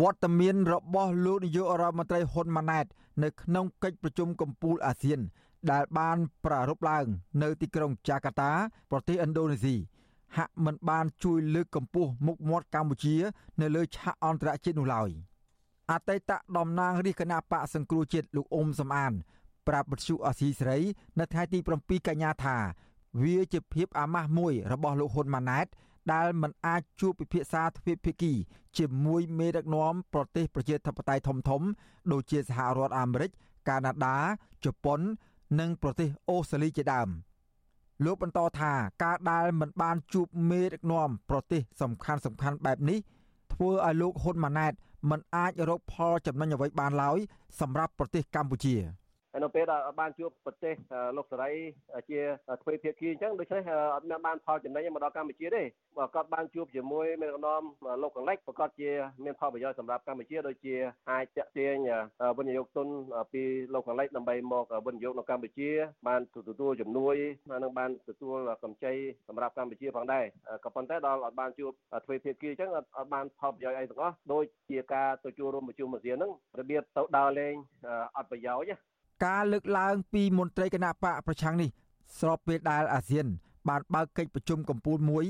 [0.00, 2.86] វត្តមានរបស់លោកនាយករដ្ឋមន្ត្រីហ៊ុនម៉ាណែត
[3.22, 5.20] នៅក្នុងកិច្ចប្រជុំកំពូលអាស៊ាន
[5.70, 7.06] ដែលបានប្រារព្ធឡើង
[7.42, 8.50] នៅទីក្រុងចាកាតា
[8.90, 9.76] ប្រទេសឥណ្ឌូនេស៊ី
[10.36, 13.16] ហាក់មិនបានជួយលើកកម្ពស់មុខមាត់កម្ពុជា
[13.60, 15.10] នៅលើឆាកអន្តរជាតិនោះឡើយ
[15.90, 19.12] អតីតតំណាងរាជគណៈបកសង្គ្រោះជាតិលោកអ៊ុំសំអាន
[19.68, 20.78] ប្រាប់បទសុអសីសេរី
[21.18, 22.56] នៅថ្ងៃទី7កញ្ញាថា
[23.22, 25.66] វាជាភាពអាម៉ាស់មួយរបស់លោកហ៊ុនម៉ាណែត
[26.12, 28.32] ដែលមិនអាចជួបពិភាក្សាទ្វេភាគី
[28.78, 31.68] ជាមួយមេដឹកនាំប្រទេសប្រជាធិបតេយ្យធំៗ
[32.12, 33.30] ដូចជាសហរដ្ឋអាមេរិក
[33.68, 34.18] កាណាដា
[34.64, 35.00] ជប៉ុន
[35.60, 37.08] និងប្រទេសអូស្ត្រាលីជាដើម
[38.04, 38.72] លោកបន្តថា
[39.04, 42.98] ការដែលមិនបានជួបមេដឹកនាំប្រទេសសំខាន់សំខាន់បែបនេះ
[43.52, 44.72] ធ្វើឲ្យលោកហ៊ុនម៉ាណែត
[45.10, 47.18] មិនអាចរកផលចំណេញអ្វីបានឡើយ
[47.60, 48.76] សម្រាប់ប្រទេសកម្ពុជា។
[49.40, 50.74] នៅពេលដែលបានជួបប្រទេស
[51.16, 51.50] លោកសេរី
[52.10, 52.20] ជា
[52.62, 53.62] ទ្វេភាគីអញ្ចឹងដូច្នេះ
[53.94, 55.62] អត់មានបានផលចំណេញមកដល់កម្ពុជាទេ
[55.98, 57.62] បើគាត់បានជួបជាមួយមេដឹកនាំ
[58.02, 58.90] លោកកលិចប្រកាសជា
[59.24, 60.74] មានផលប្រយោជន៍សម្រាប់កម្ពុជាដូចជា
[61.10, 61.76] អាចតាក់ទាញ
[62.38, 62.88] វិនិយោគទុន
[63.32, 63.42] ពី
[63.74, 65.70] លោកកលិចដើម្បីមកវិនិយោគនៅកម្ពុជា
[66.08, 67.16] បានទទួលជំនួយ
[67.62, 68.92] និងបានទទួលកម្ចី
[69.28, 70.24] សម្រាប់កម្ពុជាផងដែរ
[70.64, 71.72] ក៏ប៉ុន្តែដល់អត់បានជួប
[72.04, 77.54] ទ្វេភាគីអញ្ចឹងអត់អត់បានផលប្រយោជន៍អីទាំងអស់ដូចជាការទៅជួបរួមប្រជុំអាស៊ានហ្នឹងរបៀបទៅដើរលេង
[78.16, 78.91] អត់ប្រយោជន៍
[79.24, 81.70] ការលើកឡើងពីមន្ត្រីគណៈបកប្រឆាំងនេះ
[82.18, 83.26] ស្របពេលដែលអាស៊ាន
[83.68, 85.24] បានបើកកិច្ចប្រជុំកំពូលមួយ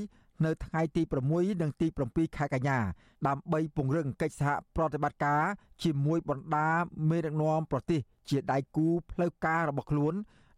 [0.45, 1.01] នៅថ្ងៃទី
[1.33, 2.79] 6និងទី7ខែកញ្ញា
[3.27, 5.43] ដើម្បីពង្រឹងកិច្ចសហប្រតិបត្តិការ
[5.83, 6.69] ជាមួយបណ្ដា
[7.09, 10.13] មេដឹកនាំប្រទេសជាដៃគូផ្លូវការរបស់ខ្លួន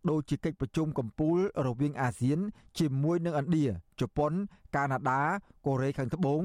[0.09, 2.39] ដូចជាកិច្ចប្រជុំកំពូលរវាងអាស៊ាន
[2.79, 3.65] ជាមួយនឹងឥណ្ឌា
[3.99, 4.31] ជប៉ុន
[4.75, 5.21] កាណាដា
[5.65, 6.41] កូរ៉េខាងត្បូង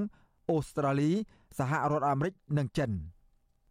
[0.51, 1.11] អូស្ត្រាលី
[1.59, 2.91] សហរដ្ឋអាមេរិកនិងចិន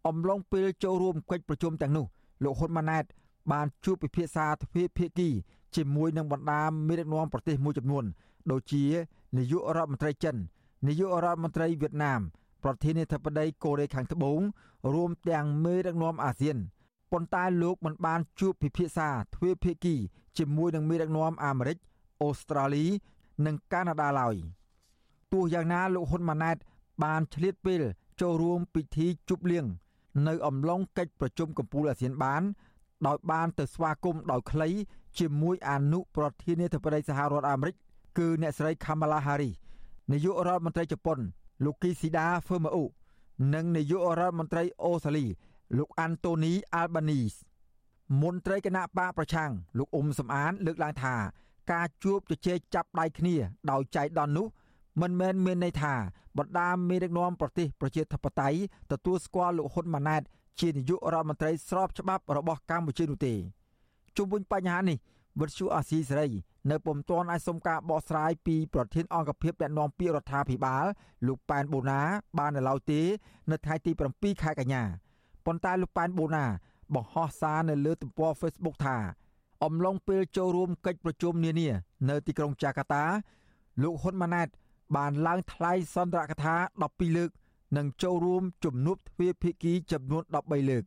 [0.06, 2.06] អំឡុងពេលចូលរួមកិច្ចប្រជុំទាំងនោះ
[2.42, 3.04] លោកហ៊ុនម៉ាណែត
[3.52, 5.28] បានជួបពិភាក្សាទ្វេភាគី
[5.76, 8.04] ជាមួយនឹងបណ្ដាមេដឹកនាំប្រទេសមួយចំនួន
[8.50, 8.84] ដូចជា
[9.36, 10.36] នាយករដ្ឋមន្ត្រីចិន
[10.86, 12.20] នាយករដ្ឋមន្ត្រីវៀតណាម
[12.64, 14.40] ប្រធានាធិបតីកូរ៉េខាងត្បូង
[14.94, 16.56] រួមទាំងមេដឹកនាំអាស៊ាន
[17.12, 19.94] ប៉ុន្តែលោកមិនបានជួបពិភាក្សាទ្វេភាគី
[20.38, 21.78] ជាមួយនឹងមេដឹកនាំអាមេរិក
[22.22, 22.84] អូស្ត្រាលី
[23.46, 24.36] និងកាណាដាឡើយ
[25.32, 26.56] ទោះយ៉ាងណាលោកហ៊ុនម៉ាណែត
[27.04, 27.82] បានឆ្លៀតពេល
[28.20, 29.66] ចូលរួមពិធីជប់លៀង
[30.28, 32.42] នៅអំឡុងកិច្ចប្រជុំកំពូលអាស៊ានបាន
[33.06, 34.68] ដោយបានទៅស្វាគមន៍ដោយក្លី
[35.18, 37.74] ជាមួយអនុប្រធានាធិបតីសហរដ្ឋអាមេរិក
[38.18, 39.54] គឺអ្នកស្រី Kamala Harris
[40.12, 41.18] នាយករដ្ឋមន្ត្រីជប៉ុន
[41.64, 42.76] លោក Kishida Fumio
[43.54, 45.26] និងនាយករដ្ឋមន្ត្រីអូស្ត្រាលី
[45.78, 47.38] លោក Anthony Albanese
[48.22, 51.14] មន្ត្រីគណៈបកប្រឆាំងលោកអ៊ុំសំអាន លើកឡើងថា
[51.72, 53.34] ការជួបជជែកចាប់ដៃគ្នា
[53.70, 54.46] ដោយចៃដន្យនោះ
[55.00, 55.94] មិនមែនមានន័យថា
[56.38, 58.58] បណ្ដាមេដឹកនាំប្រទេសប្រជាធិបតេយ្យ
[58.92, 60.22] ទទួលស្គាល់លោកហ៊ុនម៉ាណែត
[60.60, 63.34] ជានាយករដ្ឋមន្ត្រីស្របច្បាប់របស់កម្ពុជានោះទេ
[64.16, 64.98] ជុំវិញបញ្ហានេះ
[65.40, 66.28] វិទ្យុអាស៊ីសេរី
[66.70, 70.84] នៅពុំទាន់អាចសុំការបកស្រាយពីប្រធានអង្គភិបអ្នកណែនាំពាក្យរដ្ឋាភិបាល
[71.26, 72.00] លោកប៉ែនបូណា
[72.38, 73.00] បាននៅឡើយទេ
[73.50, 74.82] នៅថ្ងៃទី7ខែកញ្ញា
[75.46, 76.44] ប៉ុន្តែលោកប៉ែនបូណា
[76.94, 78.96] បង្ហោះសារនៅលើទំព័រ Facebook ថា
[79.64, 81.68] អំឡុងពេលចូលរួមកិច្ចប្រជុំនានា
[82.08, 83.04] នៅទីក្រុងចាកាតា
[83.82, 84.48] លោកហ៊ុនម៉ាណែត
[84.96, 86.54] បានឡើងថ្លែងសន្ទរកថា
[86.86, 87.30] 12លើក
[87.76, 90.84] និងចូលរួមជំនួបទ្វេភាគីចំនួន13លើក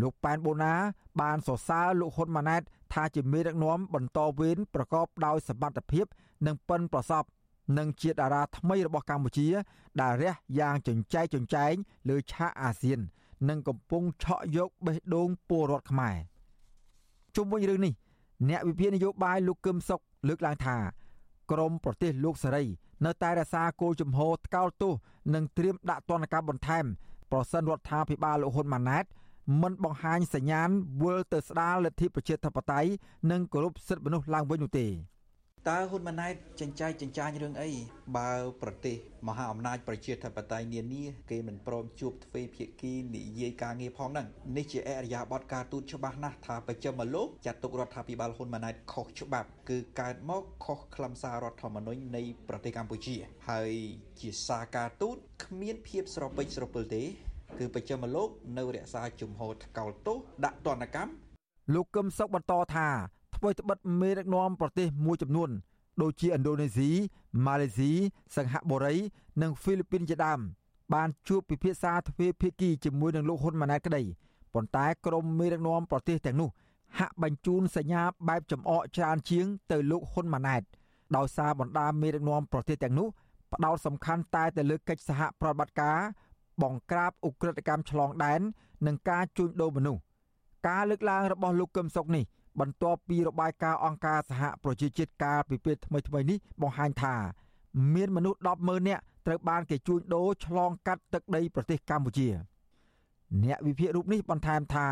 [0.00, 0.74] លោកប៉ែនបូណា
[1.20, 6.06] បានសរសើរលោកហ៊ុនម៉ាណែត ថាជាមេដឹកនាំបន្តវេនប្រកបដោយសមត្ថភាព
[6.46, 7.28] និងប៉ិនប្រសប់
[7.78, 9.48] និងជាតារាថ្មីរបស់កម្ពុជា
[10.00, 11.72] ដែលរះយ៉ាងចង្ចែកចង្ចែង
[12.08, 13.00] លើឆាកអាស៊ាន
[13.48, 16.16] និងកំពុងឆក់យកបេះដូងពលរដ្ឋខ្មែរ
[17.36, 17.94] ជុំវិញរឿងនេះ
[18.48, 20.76] អ្នកវិភាគនយោបាយលោកកឹមសុខលើកឡើងថា
[21.50, 22.64] ក្រមប្រទេសលោកសេរី
[23.06, 24.92] នៅតែរក្សាគោលជំហរថ្កោលទោស
[25.34, 26.84] និងត្រៀមដាក់ទណ្ឌកម្មបន្ថែម
[27.32, 29.04] ប្រសិនរដ្ឋាភិបាលលោកហ៊ុនម៉ាណែត
[29.62, 30.68] មិនបង្ហាញសញ្ញាណ
[31.02, 32.90] វិលទៅស្ដារលទ្ធិប្រជាធិបតេយ្យ
[33.30, 34.86] និងគោរពសិទ្ធិមនុស្សឡើងវិញនោះទេ
[35.68, 37.70] តើហ៊ុនម៉ាណែតចិញ្ចែកចិញ្ចាញរឿងអី
[38.16, 38.96] បើប្រទេស
[39.28, 53.16] មហាអំណាចប្រជាធិបតេយ្យនានាគេមិនព្រមជួបទ្វេភាគីនិយាយការងារផងហ្នឹងនេះជាអរិយាប័ត្រការទូតច្បាស់ណាស់ថាបច្ចឹមលោកចាត់ទុករដ្ឋាភិបាលហ៊ុនម៉ាណែតខុសច្បាប់គឺកើតមកខុសខ្លឹមសាររដ្ឋធម្មនុញ្ញនៃប្រទេសកម្ពុជា
[53.50, 53.72] ហើយ
[54.20, 57.02] ជាសារការទូតគ្មានភាពស្រពេចស្រពិលទេ
[57.58, 61.12] គឺបច្ចឹមលោកនៅរក្សាជំហរថ្កោលទោសដាក់ទណ្ឌកម្ម
[61.74, 62.88] លោកកឹមសុខបន្តថា
[63.40, 65.50] ថ្មីត្បិតមេដឹកនាំប្រទេសមួយចំនួន
[66.02, 66.90] ដូចជាឥណ្ឌូនេស៊ី
[67.46, 67.90] ម៉ាឡេស៊ី
[68.36, 68.96] សិង្ហបុរី
[69.42, 70.40] និងហ្វីលីពីនជាដើម
[70.94, 74.02] បានជួបពិភាក្សាទ្វេភាគីជាមួយនឹងលោកហ៊ុនម៉ាណែតក្តី
[74.54, 76.48] ប៉ុន្តែក្រមមេដឹកនាំប្រទេសទាំងនោះ
[76.98, 80.62] ហាក់បញ្ជូនសញ្ញាបែបចំអកច្រើនជាងទៅលោកហ៊ុនម៉ាណែត
[81.16, 83.08] ដោយសារបណ្ដាមេដឹកនាំប្រទេសទាំងនោះ
[83.52, 85.98] ផ្ដោតសំខាន់តែទៅលើកិច្ចសហប្រតិបត្តិការ
[86.62, 88.40] បង្ក្រាបឧក្រិដ្ឋកម្មឆ្លងដែន
[88.86, 90.00] និងការជួញដូរមនុស្ស
[90.68, 92.24] ការលើកឡើងរបស់លោកកឹមសុខនេះ
[92.60, 97.14] បន្ទាប់ពីរបាយការណ៍អង្គការសហប្រជាជាតិកាលពីពេលថ្មីៗនេះបង្ហាញថា
[97.94, 102.28] មានមនុស្ស100000នាក់ត្រូវបានគេជួញដូរឆ្លងកាត់ទឹកដីប្រទេសកម្ពុជា
[103.44, 104.88] អ្នកវិភាគរូបនេះបន្ថែមថា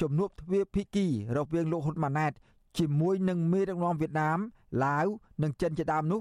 [0.00, 2.32] ជំនួបទ្វេភាគីរវាងលោកហ៊ុនម៉ាណែត
[2.78, 4.38] ជាមួយនឹងមេដឹកនាំវៀតណាម
[4.84, 5.06] ឡាវ
[5.42, 6.20] និងចិនជាដើមនោះ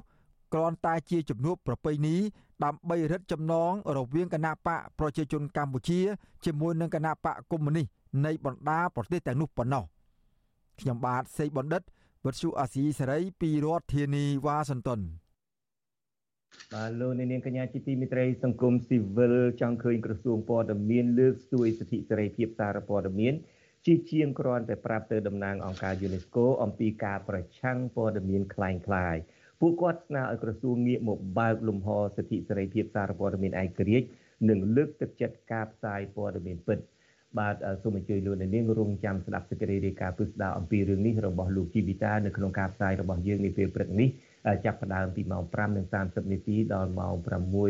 [0.53, 2.15] គ្រាន់តែជាជំនួបប្រពៃណី
[2.63, 5.99] ដើម្បីរឹតចំណងរវាងគណៈបកប្រជាជនកម្ពុជា
[6.45, 7.87] ជាមួយនឹងគណៈបកកុម្មុយនីស
[8.25, 9.83] នៃបណ្ដាប្រទេសទាំងនោះប៉ុណ្ណោះ
[10.80, 11.82] ខ្ញុំបាទសេកបណ្ឌិត
[12.24, 15.00] វុទ្ធុអាស៊ីសេរីពីរដ្ឋធានីវ៉ាស៊ីនតោន
[16.74, 23.34] បាទលោកនាងកញ្ញាជាទីមេត្រីសង្គមស៊ីវិលចង់ឃើញក្រសួងព័ត៌មានលើកស្ទួយសិទ្ធិសេរីភាពសារព័ត៌មាន
[23.86, 29.20] ជាជាងគ្រាន់តែប្រាប់ទៅតំណាងអង្គការ UNESCO អំពីការប្រឆាំងព័ត៌មានคล้ายៗ
[29.60, 34.06] ពួកគាត់ស្នើឲ្យក្រសួងងាកមកបើកលំហសិទ្ធិសេរីភាពសារព័ត៌មានឯករាជ្យ
[34.48, 36.78] និងលើកទឹកចិត្តការផ្សាយព័ត៌មានពិត
[37.37, 44.09] បាទសូមអញ្ជើញលោកអ្នកនាងរងចាំស្ដាប់សេចក្តីរាយការណ៍ពិស្ដារអំពីរឿងនេះរបស់លោកជីវិតានៅក្នុងការផ្សាយរបស់យើងនាពេលព្រឹកនេះ
[44.65, 45.43] ចាប់ផ្ដើមពីម៉ោង
[45.87, 47.13] 5:30នាទីដល់ម៉ោង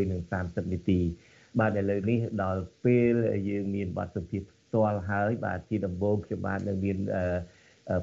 [0.09, 0.99] 6:30នាទី
[1.59, 3.15] បាទឥឡូវនេះដល់ពេល
[3.49, 6.97] យើងមានបទសម្ភាសន៍ផ្ទាល់ហើយបាទជាដំបូងខ្ញុំបាទនៅមាន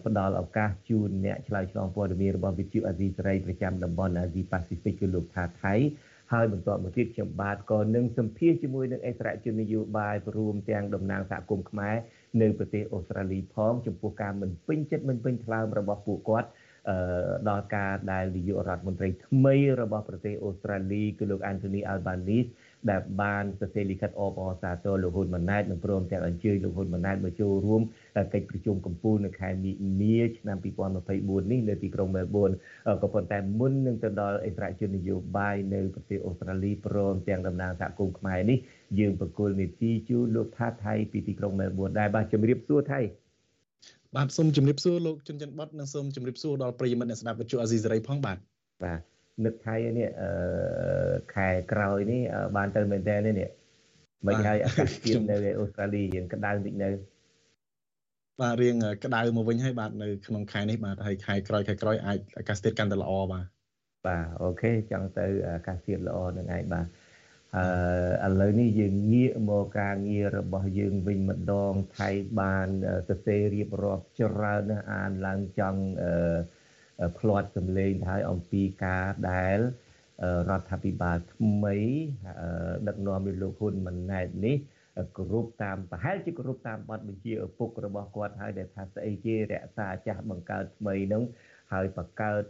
[0.04, 5.74] ផ្ដល់ឱកាសជូនអ្នកឆ្លើយឆ្លងព័ត៌មានរបស់វិទ្យុអាស៊ីសេរីប្រចាំតំបន់អាស៊ីប៉ាស៊ីហ្វិកគឺលោកថាថៃ
[6.32, 11.96] ហើយបន្ទាប់មកទៀតខ្ញុំបាទក៏នឹងសម្ភាសជាមួយនឹងអេសរជននយោបាយរួមទាំងតំណាងសហគមន៍ខ្មែរ
[12.40, 16.48] នៅប្រទេសអូស្ត្រាលីផងចំពោះការមិនពេញចិត្តមិនពេញថ្លើមរបស់ពួកគាត់
[17.48, 22.50] ដល់ការដែលនាយករដ្ឋមន្ត្រីថ្មីរបស់ប្រទេសអូស្ត្រាលីគឺលោក Anthony Albanese
[22.90, 27.82] ដែលបានសរសេរលិខិតអបអរសាទរលោកហ៊ុនម៉ាណែតនិងព្រមទាំងអញ្ជើញលោកហ៊ុនម៉ាណែតមកចូលរួម
[28.32, 30.56] កិច្ចប្រជុំកំពូលនៅខែមីនាឆ្នាំ
[31.04, 32.50] 2024នេះនៅទីក្រុងមែលប៊ន
[33.02, 38.58] ក៏ប៉ុន្តែមុននឹងទៅដល់អិសរាជជននយោបាយនៅប្រទេសអូស្ត្រាលីព្រមទាំងតំណាងសហគមន៍ខ្មែរនេះ
[38.98, 43.00] យើងបកគលនីតិជូលោកថាថៃពីទីក្រុងមែលប៊នដែរបាទជំរាបសួរថៃ
[44.16, 48.38] បាទសូមជម្រាបសួរលោកជនច័ន្ទបតនិងសូមជម្រាបសួរដល់ប្រិយមិត្តអ្នកស្ដាប់វិទ្យុអាស៊ីសេរីផងបាទ
[48.84, 50.30] បាទ នឹកថៃនេះអឺ
[51.34, 52.22] ខែក្រោយនេះ
[52.56, 53.50] បានទៅមែនតើនេះ
[54.26, 56.90] មិនហើយអាកាសធាតុនៅអូស្ត្រាលីរៀងក្តៅតិចនៅ
[58.40, 63.46] បាទរៀងក្តៅមកវិញហើយបាទនៅក្នុងខែនេះបាទហើយខែក្រោយខែក្រោយអាចអាកាសធាតុកាន់តែល្អបាទ
[64.06, 66.86] បាទអូខេចង់ទៅអាកាសធាតុល្អនឹងឯងបាទ
[67.56, 72.68] អឺឥឡូវនេះយើងងាកមកការងាររបស់យើងវិញម្ដងថៃបាន
[73.08, 76.12] សរសេររៀបរាប់ច្រើនណាស់អានឡើងចង់អឺ
[77.18, 79.58] ផ្្លាត់សម្លេងហើយអំពីការដែល
[80.50, 81.76] រដ្ឋាភិបាលថ្មី
[82.88, 84.56] ដឹកនាំដោយលោកហ៊ុនម៉ាណែតនេះ
[85.18, 91.24] គ្រប់តាមប្រហែលជាគ្រប់តាមបទបញ្ជាឪពុករបស់គាត់ហើយដែលថាស្អីគេរក្សាចាស់បង្កើតថ្មីនោះ
[91.72, 92.44] ហើយបង្កើត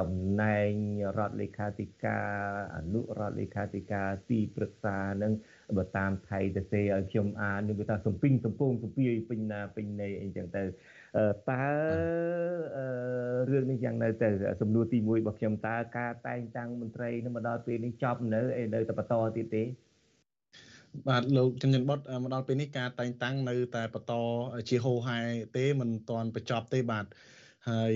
[0.00, 0.12] តំ
[0.42, 0.70] ណែង
[1.18, 2.28] រដ្ឋលេខាធិការ
[2.76, 5.32] អនុរដ្ឋលេខាធិការទីប្រឹក្សានឹង
[5.76, 10.62] បើតាមថៃទៅសេឲ្យខ្ញុំអាននឹងគេថាសំពីងសំពងសំពីពេញណាពេញណីអីចឹងទៅ
[11.50, 11.64] តើ
[13.50, 14.28] រឿងនេះយ៉ាងនៅទៅ
[14.60, 19.64] សំណួរទី1របស់ខ្ញុំតើការតែងតាំងមន្ត្រីនឹងមកដល់ពេលនេះចប់នៅអីនៅតែបន្តទៀតទេ
[21.08, 24.14] បាទលោកចិនចិនបុតមកដល់ពេលនេះការតែងតាំងនៅតែបន្ត
[24.68, 25.18] ជាហោហែ
[25.56, 27.06] ទេមិនទាន់បញ្ចប់ទេបាទ
[27.70, 27.92] ហើយ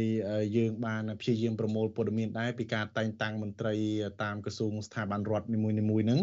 [0.57, 3.75] យើងបានព្យាយាមប្រមូលព័ត៌មានដែរពីការតែងតាំងមន្ត្រី
[4.23, 6.21] តាមក្រសួងស្ថាប័នរដ្ឋនីមួយៗហ្នឹង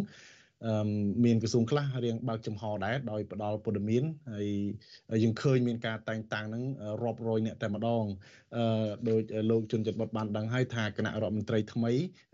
[1.26, 6.63] មានក្រសួងខ្លះរៀងបើកចំហដែរដោយផ្ដល់ព័ត៌មានហើយយើងឃើញមានការតែងតាំងហ្នឹង
[7.04, 8.04] រាប់រយអ្នកតែម្ដង
[8.58, 9.20] អឺដោយ
[9.52, 11.91] លោកជុនចិត្តបុតបានដឹងហើយថាគណៈរដ្ឋមន្ត្រីថ្មី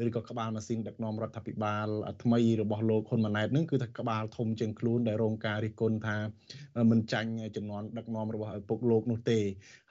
[0.07, 1.87] ឬក៏ក្បាលម៉ាស៊ីនដឹកនាំរដ្ឋាភិបាល
[2.23, 6.17] ថ្មីរបស់លោកហ៊ុនម៉ាណែតហ្នឹងគឺថាក្បាលធំជាងខ្លួនដែលរងការរិះគន់ថា
[6.91, 9.39] មិនចាញ់ចំនួនដឹកនាំរបស់ឪពុកលោកនោះទេ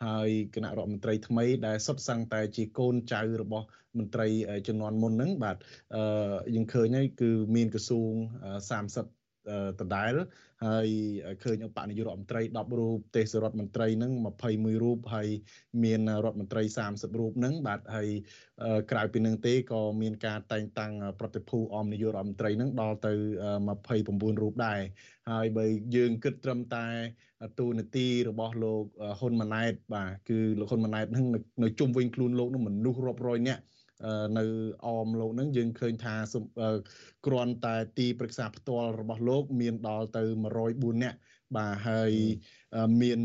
[0.04, 3.66] ហើយគណៈរដ្ឋមន្ត្រីថ្មីដែលសុទ្ធសឹងតែជាកូនចៅរបស់
[3.98, 4.28] មន្ត្រី
[4.68, 5.56] ជំនាន់មុនហ្នឹងបាទ
[5.94, 6.02] អឺ
[6.54, 8.12] យើងឃើញហើយគឺមានក្រសួង
[8.70, 9.19] 30
[9.80, 10.12] ដដែល
[10.66, 10.88] ហើយ
[11.44, 14.12] ឃើញបនាយករដ្ឋមន្ត្រី10រូបទេសរដ្ឋមន្ត្រីនឹង
[14.48, 15.28] 21រូបហើយ
[15.84, 18.08] មានរដ្ឋមន្ត្រី30រូបនឹងបាទហើយ
[18.90, 23.12] ក្រៅពីនឹងទេក៏មានការតែងតាំងប្រតិភូអមនាយករដ្ឋមន្ត្រីនឹងដល់ទៅ
[23.76, 24.80] 29រូបដែរ
[25.30, 25.64] ហើយបើ
[25.96, 26.86] យើងគិតត្រឹមតែ
[27.58, 28.84] ទូនាទីរបស់លោក
[29.18, 31.26] ហ៊ុនម៉ាណែតបាទគឺលោកហ៊ុនម៉ាណែតនឹង
[31.62, 33.62] នៅជុំវិញខ្លួនលោកនឹងមនុស្សរាប់រយនាក់
[34.38, 34.44] នៅ
[34.86, 36.16] អមលោកនឹងយើងឃើញថា
[37.26, 40.22] គ្រាន់តែទីប្រឹក្សាផ្ទាល់របស់លោក មានដល់ទៅ
[40.62, 41.18] 104នាក់
[41.56, 42.12] បាទហើយ
[43.02, 43.20] មាន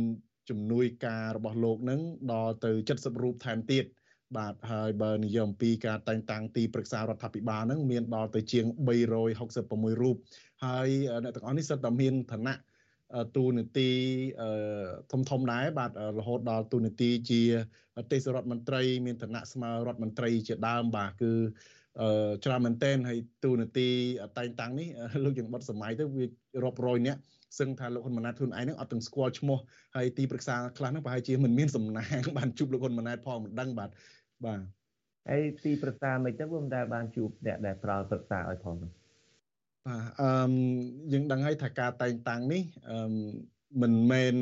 [0.50, 2.02] ជំនួយការរបស់លោកនឹង
[2.34, 3.86] ដល់ទៅ70រូបថែមទៀត
[4.38, 8.66] បាទហើយបើនិយាយអំពីការតែងតាំងទីប្រឹក្សារដ្ឋាភិបាលហ្នឹងមានដល់ទៅជាង
[9.34, 10.16] 366រូប
[10.66, 10.90] ហើយ
[11.24, 12.56] អ្នកទាំងអស់នេះសិតតែមានឋានៈ
[13.36, 13.92] ទូនីតិ
[15.12, 17.42] ធំធំដែរបាទរហូតដល់ទូនីតិជា
[18.12, 21.32] ទេសរដ្ឋមន្ត្រី មានឋានៈស្មើរដ្ឋមន្ត្រីជាដើមបាទគឺ
[22.46, 23.90] ច្រើនមែនទែនហើយទូនាទី
[24.38, 24.88] តែងតាំងនេះ
[25.24, 26.26] លោកយ៉ាងបត់សម័យទៅវា
[26.64, 27.20] រាប់រយនាក់
[27.60, 29.58] សឹងថាលោកហ៊ុនម៉ាណែតខ្លួនឯងហ្នឹងអត់ទាំងស្គាល់ឈ្មោះ
[29.96, 33.90] ហើយទីប្រឹក្សាខ្លះហ្នឹងប្រហែលជាមិនមានសំណាងបានជួបលោកហ៊ុនម៉ាណែតផងមិនដឹងបាទ
[34.46, 34.60] បាទ
[35.30, 38.76] ហើយទីប្រឹក្សាមិនទៅមិនដែលបានជួបអ្នកដែលផ្ដល់ប្រឹក្សាឲ្យផង
[39.88, 40.52] បាទអឺ
[41.14, 42.96] យើងដឹងហើយថាការតែងតាំងនេះអឺ
[43.82, 44.36] មិនមែន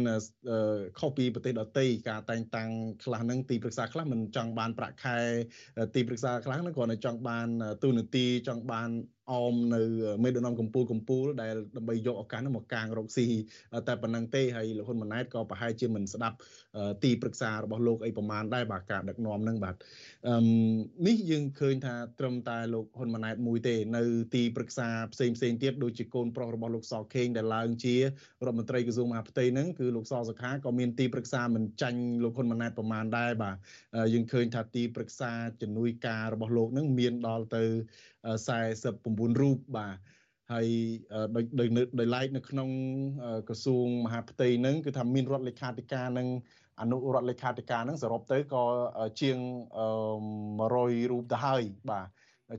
[0.99, 2.69] ខុសពីប្រទេសដទៃការតែងតាំង
[3.03, 5.17] ខ្លះហ្នឹងទីប្រឹក្សាខ្លះមិនចង់បានប្រាក់ខែ
[5.95, 7.47] ទីប្រឹក្សាខ្លះហ្នឹងគ្រាន់តែចង់បាន
[7.83, 8.89] ទូនាទីចង់បាន
[9.31, 9.81] អមនៅ
[10.23, 13.27] មេដឹកនាំកម្ពុជាកម្ពុជាដែលដើម្បីយកឱកាសនោះមកកាងរកស៊ី
[13.87, 16.37] តែប៉ុណ្្នឹងទេហើយលោកហ៊ុនម៉ាណែតក៏ប្រហែលជាមិនស្ដាប់
[17.03, 19.75] ទីប្រឹក្សារបស់លោកអីប្រមាណដែរបាទការដឹកនាំនឹងបាទ
[20.27, 20.35] អឺ
[21.07, 24.03] នេះយើងឃើញថាត្រឹមតែលោកហ៊ុនម៉ាណែតមួយទេនៅ
[24.35, 28.01] ទីប្រឹក្សាផ្សេងផ្សេងទៀតដូចជាកូនប្រុសរបស់លោកសខេងដែលឡើងជារ
[28.41, 33.55] ដ្ឋមន្ត្រីក្រសួងមហាផ្ទៃហ្នឹងគឺលោកសសុខាក៏មានទីប្រឹក្សាមិនចាញ់លោកហ៊ុនម៉ាណែតប្រមាណដែរបាទ
[34.13, 35.31] យើងឃើញថាទីប្រឹក្សា
[35.61, 37.63] ជំនួយការរបស់លោកហ្នឹងមានដល់ទៅ
[38.23, 39.95] 49រូបបាទ
[40.51, 40.67] ហើយ
[41.35, 41.67] ដោយដោយ
[41.99, 42.69] ដោយឡែកនៅក្នុង
[43.49, 46.27] ក្រសួងមហាផ្ទៃហ្នឹងគឺថាមានរដ្ឋលេខាធិការនិង
[46.81, 48.63] អនុរដ្ឋលេខាធិការហ្នឹងសរុបទៅក៏
[49.21, 49.37] ជាង
[50.19, 52.07] 100រូបទៅហើយបាទ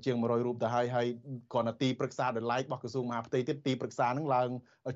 [0.05, 1.07] ជាង100រូបទៅហើយហើយ
[1.53, 4.49] គ្រាន់តែទីប្រឹក្សាដោយឡែករបស់ក្រសួងមហាផ្ទៃទៀតទីប្រឹក្សាហ្នឹងឡើង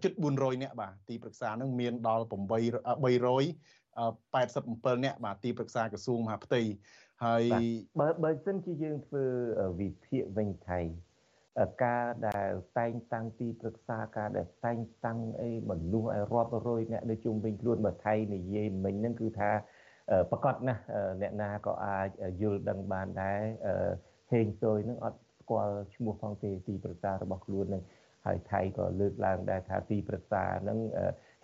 [0.03, 6.61] ជិត400នាក់បាទទីប្រឹក្សាហ្នឹងមានដល់8 387នាក់បាទទីប្រឹក្សាក្រសួងមហាផ្ទៃ
[7.25, 7.43] ហើយ
[8.01, 9.25] បើបើសិនជាយើងធ្វើ
[9.81, 10.81] វិភាគវិញថៃ
[11.85, 19.51] ការដែលតែងតាំងទីប្រឹក្សាការដែលតែងតាំងអីមនុស្សឲ្យរាប់រយអ្នកនៅជុំវិញខ្លួនបើថៃនិយាយមិញហ្នឹងគឺថា
[20.31, 20.83] ប្រកាសណាស់
[21.23, 22.09] អ្នកណាក៏អាច
[22.43, 23.41] យល់ដឹងបានដែរ
[24.33, 27.83] ហេងស៊យនឹងអត់ស្គាល់ឈ្មោះផងទេទីប្រឹក្សារបស់ខ្លួននឹង
[28.27, 30.79] ហើយថៃក៏លើកឡើងដែរថាទីប្រឹក្សានឹង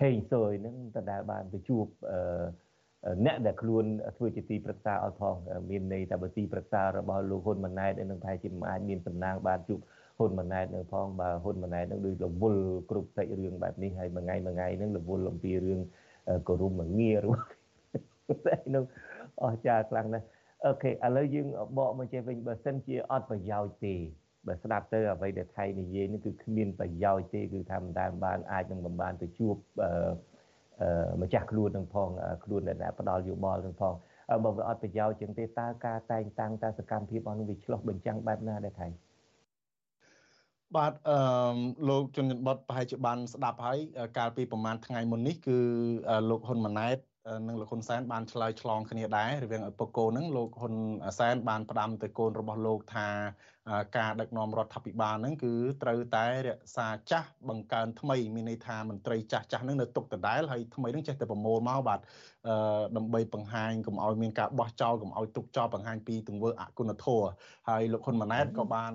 [0.02, 3.84] ហេងស៊យនឹងតដែលបានទៅជួបអ្នកដែលខ្លួន
[4.16, 5.34] ធ្វើជាទីប្រឹក្សាអត់ផង
[5.70, 9.80] មានន័យថាបើទីប្រឹក្សារបស់លោកហ៊ុនម៉ាណែតនឹងប្រហែលជាមិនអាចមានសំណាងបានជួប
[10.18, 15.80] ហ៊ុនម៉ាណែតនៅផងបើហ៊ុនម៉ាណែតនឹងដូចរវល់គ្រប់សាច់រឿងបែបនេះហើយមួយថ្ងៃមួយថ្ងៃនឹងរវល់អំពីរឿង
[16.48, 17.32] កុរុំមងារឬ
[18.46, 18.84] តែនឹង
[19.42, 20.26] អស្ចារ្យខ្លាំងណាស់
[20.66, 21.46] អូខេឥឡូវយើង
[21.78, 23.94] បកមកចេះវិញបើសិនជាអត់ប្រយោជន៍ទេ
[24.46, 29.90] បើស្ដាប់ទៅអ្វីដែលថៃនិយាយនេះគឺគ្មានប្រយោជន៍ទេគឺថាមិនដែលបានអាចនឹងមិនបានទៅជួបអឺ
[31.22, 32.08] ម្ចាស់ខ្លួននឹងផង
[32.44, 33.94] ខ្លួនដែលផ្ដាល់យោបល់នឹងផង
[34.44, 38.88] បើវាអត់ប្រយោជន៍ជាងទេតើការតែងតាំងតើសកម្មភាពរបស់នឹងវាឆ្លោះបញ្ចាំងបែបណាដែរថៃ
[40.76, 41.18] បាទអឺ
[41.88, 43.78] លោកជនបតប្រហែលជាបានស្ដាប់ហើយ
[44.18, 45.58] កាលពីប្រហែលថ្ងៃមុននេះគឺ
[46.30, 46.98] លោកហ៊ុនម៉ាណែត
[47.46, 50.74] និងលោកហ៊ុនសែនបានឆ្លើយឆ្លងគ្នាដែររវាងឪពុកកូនហ្នឹងលោកហ៊ុន
[51.18, 53.08] សែនបានផ្ដាំទៅកូនរបស់លោកថា
[53.98, 62.00] ការដឹកនាំរដ្ឋាភិបាលហ្នឹងគឺត្រូវតែរក្សាចាស់បង្កើនថ្មីមានន័យថាមន្ត្រីចាស់ចាស់ហ្នឹងនៅទុកដដែលហើយថ្មីហ្នឹងចេះតែប្រមូលមកបាទ
[62.96, 67.26] ដើម្បីបង្ហាញកុំឲ្យមានការបោះចោលកុំឲ្យទុកចោលបង្ហាញពីទង្វើអគុណធម៌
[67.68, 68.92] ហើយលោកហ៊ុនម៉ាណែតក៏បាន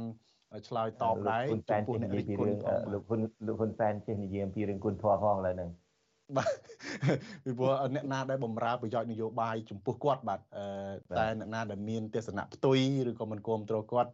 [0.68, 2.56] ឆ្លើយតបដែរចំពោះអ្នករិះគន់
[2.94, 5.70] លោកហ៊ុនលោកហ៊ុនសែនចេះនិយាយអំពីរឿងគុណធម៌ផងឡើយហ្នឹង
[6.38, 6.52] បាទ
[7.44, 10.40] ពីព្រោះអ្នកណាដែលបំរើប្រយោជន៍នយោបាយចំពោះគាត់បាទ
[11.18, 12.78] តែអ្នកណាដែលមានទេសនៈផ្ទុយ
[13.10, 14.12] ឬក៏មិនគ្រប់គ្រងគាត់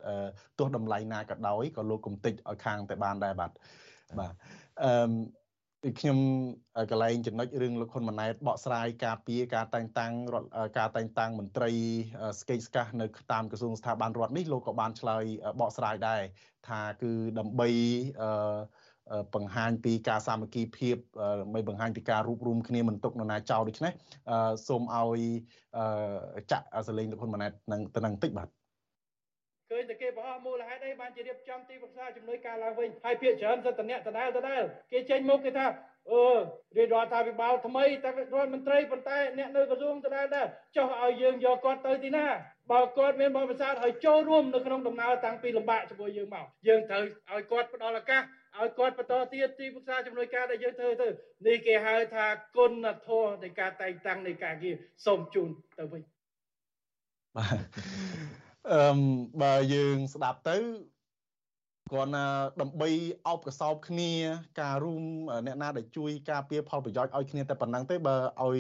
[0.60, 3.52] ទោះតម្លៃណាក៏ដោយក៏លោកគំតិចឲ្យខាងតែបានដែរបាទ
[4.20, 4.34] បាទ
[4.84, 6.20] អឺខ្ញុំ
[6.92, 10.14] កលែងចំណុចរឿងលោកហ៊ុនម៉ាណែតបកស្រាយការពារការតែងតាំង
[10.78, 11.72] ការតែងតាំងមន្ត្រី
[12.40, 15.24] ស្កេកស្កាសនៅតាមក្រសួងស្ថាប័នរដ្ឋនេះលោកក៏បានឆ្លើយ
[15.60, 16.22] បកស្រាយដែរ
[16.68, 17.70] ថាគឺដើម្បី
[18.22, 18.58] អឺ
[19.36, 20.96] បង្ហាញពីការសាមគ្គីភាព
[21.42, 23.94] ដើម្បីបង្ហាញពីការរួបរวมគ្នាមិនទុកនរណាចោលដូច្នេះ
[24.68, 25.20] សូមឲ្យ
[26.52, 28.48] ចាក់សលេងលោកហ៊ុនម៉ាណែតនឹងទៅនឹងតិចបាទ
[29.72, 35.66] ឃើញតែគេបោះមូលហេតុអីបានជារៀបចំទីប្រឹក្សាជំនួយការឡើងវិញហើយភាគច្រើនសិតតអ្នកដដែលដដែលគេចេញមកគេថា
[36.12, 36.24] អឺ
[36.78, 42.26] រាជរដ្ឋាភិបាលថ្មីតែរដ្ឋមន្ត្រីប៉ុន្តែអ្នកនៅក្រសួងដដែលដែរចុះឲ្យយើងយកគាត់ទៅទីណា
[42.72, 48.22] បើគាត់មានបទពិសោធន៍ឲ្យចូលរួមនៅក្នុងដំណើរតាំងពីលំបាកជាមួយយើងមកយើងត្រូវឲ្យគាត់ផ្ដល់ឱកាស
[48.60, 51.08] ឲ្យគាត់បន្តទៀតទីប្រឹក្សាជំនួយការដែលយើងធ្វើទៅ
[51.48, 52.26] នេះគេហៅថា
[52.58, 54.76] គុណធម៌នៃការតែងតាំងនៃការងារ
[55.06, 55.50] សូមជូន
[55.80, 56.02] ទៅវិញ
[57.36, 59.00] បាទ អឺ
[59.42, 60.58] បើយើងស្ដាប់ទៅ
[61.92, 62.26] គ្រាន់តែ
[62.62, 62.90] ដើម្បី
[63.28, 64.12] អោបកសោបគ្នា
[64.62, 65.04] ការរួម
[65.46, 68.60] អ្នកណាដែលជួយការពារផលប្រយោជន៍ឲ្យគ្នាតែប៉ុណ្ណឹងទេបើឲ្យ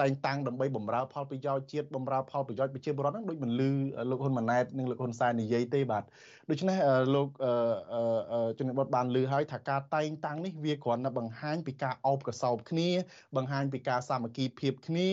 [0.00, 3.70] តែងតាំងដើម្បីបម្រើផលប្រយោជន៍ជាតិបម្រើផលប្រយោជន៍ប្រជាពលរដ្ឋហ្នឹងដូចមិនលឺ
[4.10, 6.04] លោកហ៊ុនម៉ាណែតនិងលោកហ៊ុនសែននិយាយទេបាទ
[6.50, 6.76] ដូច្នេះ
[7.14, 7.28] លោក
[8.58, 12.88] ជនបទបានលឺហើយថាការតែងតាំងនេះវាគ្រាន់តែបង្ហាញពីការអោបកសោបគ្នា
[13.36, 15.08] បង្ហាញពីការសាមគ្គីភាពគ្នា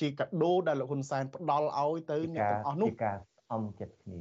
[0.00, 3.18] ជាកាដូដែលលោកហ៊ុនសែនផ្ដល់ឲ្យទៅអ្នកទាំងអស់នោះជាការ
[3.54, 4.20] អំចិត្តគ្នា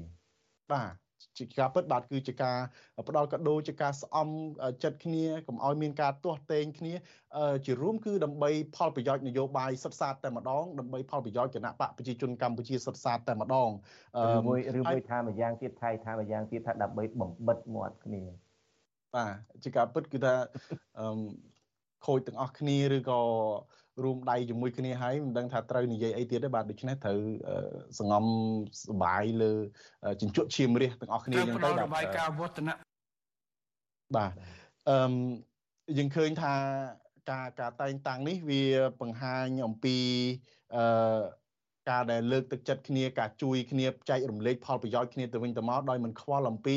[0.72, 0.94] បាទ
[1.38, 2.58] ជាការពិតបាទគឺជាការ
[3.08, 4.30] ផ្ដល់កាដូជាការស្អំ
[4.84, 6.94] ចិត្តគ្នាកុំឲ្យមានការទាស់ទែងគ្នា
[7.66, 13.70] ជារួមគឺដើម្បីផលប្រយោជន៍នយោបាយសុទ្ធសាធតែម្ដងដើម្បីផលប្រយោជន៍គណៈបកប្រជាជនកម្ពុជាសុទ្ធសាធតែម្ដង
[14.36, 18.24] ឬមួយឬមួយថាម្យ៉ាងទៀតថៃថាម្យ៉ាងទៀតថាដើម្បីបំបិតមាត់គ្នា
[19.16, 20.34] បាទជាការពិតគឺថា
[22.06, 23.22] ខូចទាំងអស់គ្នាឬក៏
[24.04, 27.20] រួមដៃជាមួយគ្នាហើយមិនដឹងថាត្រូវនិយាយអីទៀតទេបាទដូច្នេះត្រូវ
[28.00, 28.26] សងំ
[28.90, 29.52] សបាយលើ
[30.22, 32.76] ជញ្ជក់ឈាមរះទាំងអស់គ្នាយ៉ាងទៅបាទរបាយការណ៍វឌ្ឍនៈ
[34.16, 34.32] បាទ
[34.90, 34.98] អឺ
[35.98, 36.56] យើងឃើញថា
[37.32, 38.64] ការការតែងតាំងនេះវា
[39.02, 39.98] បង្ហាញអំពី
[40.76, 40.84] អឺ
[41.90, 46.76] ការដែលលើកទឹកចិត្តគ្នាការជួយគ្នាចែករំលែកផលប្រយោជន៍គ្នាទៅវិញទៅមកដោយមិនខ្វល់អំពី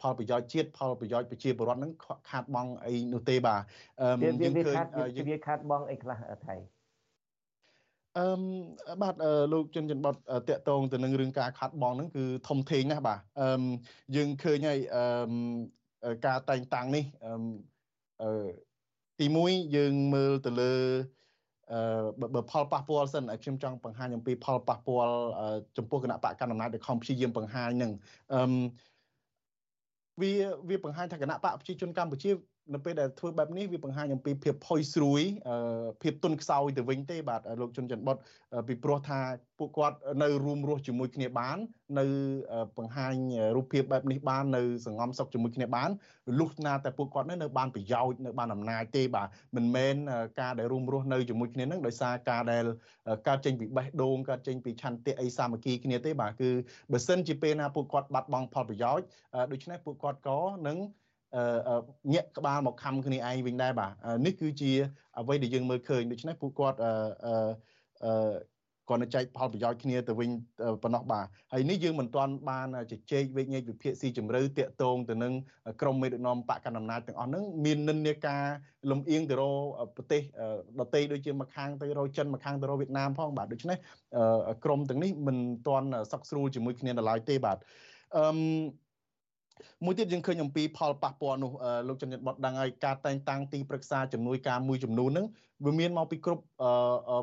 [0.00, 1.92] ផលប្រយោជន៍ជាតិផលប្រយោជន៍ប្រជាពលរដ្ឋនឹង
[2.30, 3.60] ខាតបង់អីនោះទេបាទ
[4.00, 4.06] អឺ
[4.42, 4.76] យើងឃើញ
[5.16, 6.56] យើងវាខាតបង់អីខ្លះថៃ
[8.18, 9.14] អឺបាទ
[9.52, 10.14] លោកជនជនបត
[10.48, 13.62] តកតងទៅនឹងរឿងការខាត់បងហ្នឹងគឺធំធេងណាស់បាទអឺ
[14.16, 17.04] យើងឃើញហើយអឺការតែងតាំងនេះ
[18.22, 18.30] អឺ
[19.20, 21.22] ទី1យើងមើលទៅលើអឺ
[22.34, 25.14] បើផលប៉ះពាល់សិនខ្ញុំចង់បង្ហាញអំពីផលប៉ះពាល់
[25.76, 27.92] ចំពោះគណៈបកកណ្ដាលអំណាចដែលខំព្យាយាមបង្ហាញនឹង
[28.32, 28.40] អឺ
[30.20, 30.32] វា
[30.68, 32.30] វាបង្ហាញថាគណៈបកប្រជាជនកម្ពុជា
[32.72, 35.22] នៅពេលដែលធ្វើបែបនេះវាបង្ហាញអំពីភាពផុយស្រួយ
[36.02, 38.16] ភាពទុនខ្សោយទៅវិញទេបាទលោកជុនច័ន្ទបុត
[38.68, 39.20] ពីព្រោះថា
[39.58, 41.58] ពួកគាត់នៅរួមរស់ជាមួយគ្នាបាន
[41.98, 42.04] នៅ
[42.78, 43.14] បង្ហាញ
[43.56, 45.90] រូបភាពបែបនេះបាននៅសងំសុខជាមួយគ្នាបាន
[46.40, 49.94] លុះណាតែពួកគាត់នៅបានប្រយោជន៍នៅបានអំណាចទេបាទមិនមែន
[50.40, 52.64] ការដែលរួមរស់នៅជាមួយគ្នានឹងដោយសារការដែល
[53.28, 56.50] កើតចេញពីបេះដូងកើតចេញពីឆន្ទៈអីសាមគ្គីគ្នាទេបាទគឺ
[56.92, 59.06] បើសិនជាពេលណាពួកគាត់បាត់បង់ផលប្រយោជន៍
[59.52, 60.38] ដូច្នេះពួកគាត់ក៏
[60.68, 60.78] នឹង
[62.14, 63.92] ញាក់ក្បាលមកខំគ្នាឯងវិញដែរបាទ
[64.26, 64.72] នេះគឺជា
[65.18, 66.94] អ្វីដែលយើងមើលឃើញដូច្នេះពួកគាត់អឺ
[68.04, 68.54] អឺ
[68.88, 70.30] គាត់នឹងចែកផលប្រយោជន៍គ្នាទៅវិញ
[70.82, 75.32] ប៉ុណ្ណោះបាទហើយនេះយើងមិនទាន់បានជជែកវេញញែកវិភាគស៊ីជម្រៅតាកតងទៅនឹង
[75.80, 78.42] ក្រមមេដឹកនាំបកកណ្ដាលអំណាចទាំងអស់ហ្នឹងមាននិន្នាការ
[78.90, 79.56] លំអៀងទៅរក
[79.96, 80.22] ប្រទេស
[80.80, 83.76] ដទៃដូចជាមួយខាងទៅរកចិនមួយខាងទៅរកវៀតណាមផងបាទដូច្នេះ
[84.64, 87.58] ក្រមទាំងនេះមិនទាន់សក់ស្រួលជាមួយគ្នាដល់ឡើយទេបាទ
[88.16, 88.24] អឺ
[89.84, 91.52] មួយទៀតយើងឃើញអំពីផលប៉ះពាល់នោះ
[91.88, 95.26] លោកចន្ទបតដឹងហើយការតែងតាំងទីប្រឹក្សាជំនួយការមួយចំនួនហ្នឹង
[95.66, 96.44] វាមានមកពីគ្រប់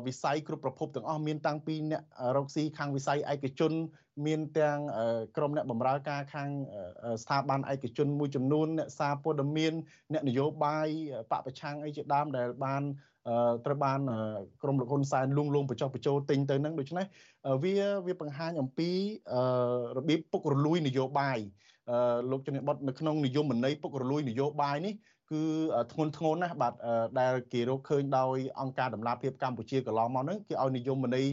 [0.06, 2.02] វិស័យគ្រប់ប្រភពទាំងអស់មានតាំងពីអ្នក
[2.36, 3.72] រកស៊ីខាងវិស័យឯកជន
[4.26, 4.78] មានទាំង
[5.36, 6.48] ក្រុមអ្នកបម្រើការខាង
[7.22, 9.72] ស្ថាប័នឯកជនមួយចំនួនអ្នកសារព័ត៌មាន
[10.12, 10.88] អ្នកនយោបាយ
[11.30, 12.82] បពប្រឆាំងអីជាដើមដែលបាន
[13.66, 14.00] ត្រូវបាន
[14.62, 17.06] ក្រមលោកហ៊ុនសែនលួងលោមបញ្ចុះបញ្ចូលទិញទៅនឹងដូច្នេះ
[17.64, 17.74] វា
[18.06, 18.90] វាបង្ហាញអំពី
[19.98, 21.38] របៀបពុករលួយនយោបាយ
[22.30, 24.94] លោកជំនាញបតនៅក្នុងនិយមន័យពុករលួយនយោបាយនេះ
[25.32, 25.42] គឺ
[25.92, 26.72] ធ្ងន់ធ្ងរណាស់បាទ
[27.20, 31.26] ដែលគេរកឃើញដោយអង្គការដំណាភិបកម្ពុជាកន្លងមកហ្នឹងគេឲ្យនិយមន័យ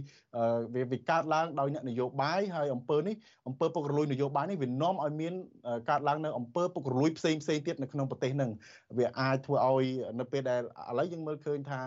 [0.76, 3.16] វាវាកើតឡើងដោយអ្នកនយោបាយហើយអង្គើនេះ
[3.48, 5.34] អង្គើពុករលួយនយោបាយនេះវានាំឲ្យមាន
[5.90, 8.52] កើតឡើងនៅអង្គើពុករលួយផ្សេងផ្សេងទៀតនៅក្នុងប្រទេសហ្នឹង
[8.98, 9.86] វាអាចធ្វើឲ្យ
[10.20, 11.82] នៅពេលដែលឥឡូវយើងមើលឃើញថា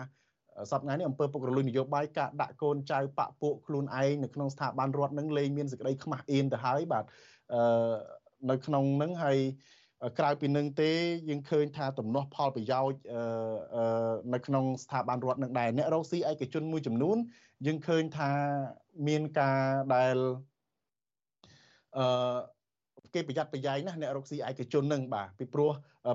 [0.71, 7.03] សប្តាហ៍នេះអង្គើពុករលួយនយោបាយការដាក់កូនចៅបពពួកខ្លួនឯងនៅក្នុងស្ថាប័នរដ្ឋនឹងលែងមានសេចក្តីខ្មាស់អៀនទៅហើយបាទ
[7.53, 7.61] អឺ
[8.49, 9.37] នៅក្នុងនឹងហើយ
[10.19, 10.91] ក្រៅពីនឹងទេ
[11.29, 12.99] យើងឃើញថាទំនាស់ផលប្រយោជន៍
[14.33, 17.17] នៅក្នុងស្ថាប័នរដ្ឋនឹងដែរអ្នករកស៊ីឯកជនមួយចំនួន
[17.65, 18.31] យើងឃើញថា
[19.07, 19.59] មានការ
[19.95, 20.15] ដែល
[21.97, 22.37] អឺ
[23.13, 25.71] គេប្រយ័ត្នប្រយែងណាស់អ្នករកស៊ីឯកជននឹងបាទពីព្រោះ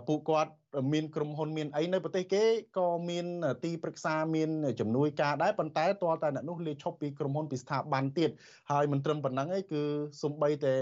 [0.08, 0.52] ពួកគាត់
[0.92, 2.44] មានក្រុមហ៊ុនមានអីនៅប្រទេសគេ
[2.78, 3.26] ក៏មាន
[3.64, 4.50] ទីប្រឹក្សាមាន
[4.80, 8.30] ជំនួយការដែរប៉ុន្តែតើតែអ្នកនោះលាឈប់ពីក្រុមហ៊ុនពីស្ថាប័នទៀត
[8.70, 9.82] ហើយមិនត្រឹមប៉ុណ្ណឹងឯងគឺ
[10.22, 10.74] សំបីតែ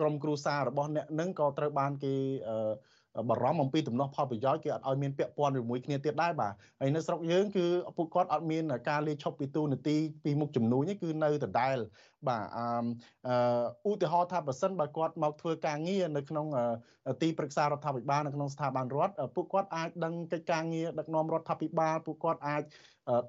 [0.00, 2.14] ក្រុមគ្រួសាររបស់អ្នកនឹងក៏ត្រូវបានគេ
[3.28, 11.76] បារម្ភអំពីទំនាស់ផលប្រយោជន៍គេអត់ឲ្យមានពាក់ព័ន្ធជាមួយគ្នាទៀតដែរបាទហើយនៅស្រុកយើងគឺពួកគាត់អត់មានការលាឈប់ពីទូនាទីពីមុខជំនួយគឺនៅដដែល
[12.28, 16.46] បាទអឺឧទាហរណ៍ថាបើសិនបើគាត់មកធ្វើការងារនៅក្នុង
[17.22, 22.62] ទីប្រឹក្សារដ្ឋាភិបាលនៅក្នុងស្ថាប័នរដ្ឋពួកគាត់អាចដឹងកិច្ចការងារដឹកនាំរដ្ឋាភិបាលពួកគាត់អាច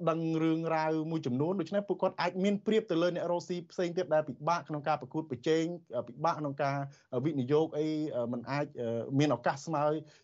[0.09, 5.63] ដឹងរឿងរ៉ាវមួយចំនួនដូច្នេះពួកគាត់អាចមានព្រៀបទៅលើអ្នករស់ស៊ីផ្សេងទៀតដែលពិបាកក្នុងការប្រកួតប្រជែង
[6.07, 6.75] ពិបាកក្នុងការ
[7.25, 7.87] វិនិយោគអី
[8.31, 8.65] มันអាច
[9.19, 9.83] មានឱកាសស្មើ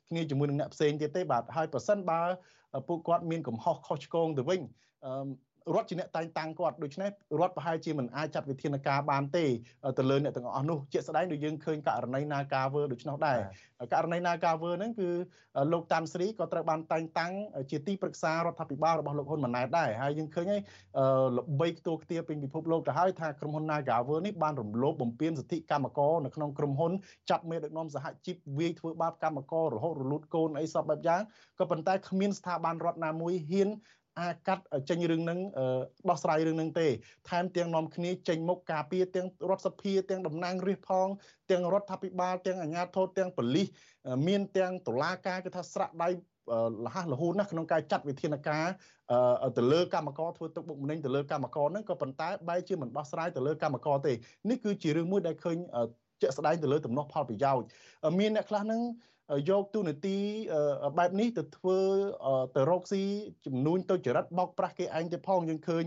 [0.09, 2.21] គ្នាជាមួយនឹងអ្នកផ្សេងទៀតទេបាទហើយប្រសិនបើ
[2.87, 4.61] ពួកគាត់មានកំហុសខុសឆ្គងទៅវិញ
[5.75, 7.09] រដ្ឋជាអ្នកតែងតាំងគាត់ដូច្នេះ
[7.39, 9.45] រដ្ឋប្រហែលជាមិនអាចចាត់វិធានការបានទេ
[9.97, 13.37] ទៅលើអ្នកទាំងអស់នោះជាក់ស្ដែងដូចយើងឃើញករណី Nagaver ដូច្នោះដែរ
[13.93, 15.09] ករណី Nagaver ហ្នឹងគឺ
[15.71, 17.33] លោកតាន់ស្រីក៏ត្រូវបានតែងតាំង
[17.71, 20.61] ជាទីប្រឹក្សារដ្ឋាភិបាលរបស់លោកហ៊ុនម៉ាណែតដែរហើយយើងឃើញហើយ
[21.37, 26.91] ល្បីខ្ទោខ្ទាពេញពិភពលោកទៅហើយថាក្រុមហ៊ុន Nagaver នេះបានរំលោភបំពានសិទ្ធិកម្មករនៅក្នុងក្រុមហ៊ុន
[27.29, 31.21] ចាប់មេដឹកនាំសហជីពវាយធ្វើបាបកម្មកររហូតរលូតកូនអីសពបែបយ៉ាង
[31.59, 33.69] ក៏ប៉ុន្តែគ្មានស្ថាប័នរដ្ឋណាមួយហ៊ាន
[34.19, 35.39] អាចកាត់ចេញរឿងហ្នឹង
[36.09, 36.87] ដោះស្រាយរឿងហ្នឹងទេ
[37.29, 41.07] ថែមទាំងនាំគ្នាចេញមុខការពារទាំងរដ្ឋសភាទាំងតំណាងរាស្ត្រផង
[41.51, 43.67] ទាំងរដ្ឋាភិបាលទាំងអាជ្ញាធរទាំងប៉ូលីស
[44.27, 48.65] មានទាំងតុលាការគឺថាស្រាក់ដៃលះលហូនណាស់ក្នុងការចាត់វិធានការ
[49.57, 54.13] ទៅលើកម្មករធ្វើទុកបុកម្នេញទៅលើកម្មករហ្នឹងក៏ប៉ុន្តែបែរជាមិនដោះស្រាយទៅលើកម្មករទេ
[54.49, 55.57] នេះគឺជារឿងមួយដែលឃើញ
[56.21, 57.65] ជាក់ស្ដែងទៅលើទំនាស់ផលប្រយោជន៍
[58.19, 58.81] មានអ្នកខ្លះហ្នឹង
[59.49, 60.17] យកទូនាទី
[60.97, 61.77] បែបនេះទៅធ្វើ
[62.55, 63.01] ទៅរកស៊ី
[63.45, 65.83] ចំនួនទៅចរិតបោកប្រាស់គេឯងទៅផងយើងឃើញ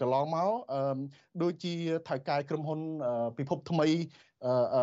[0.00, 0.50] កន្លងមក
[1.42, 1.74] ដូចជា
[2.08, 2.80] ថៅកែក្រុមហ៊ុន
[3.38, 3.88] ពិភពថ្មី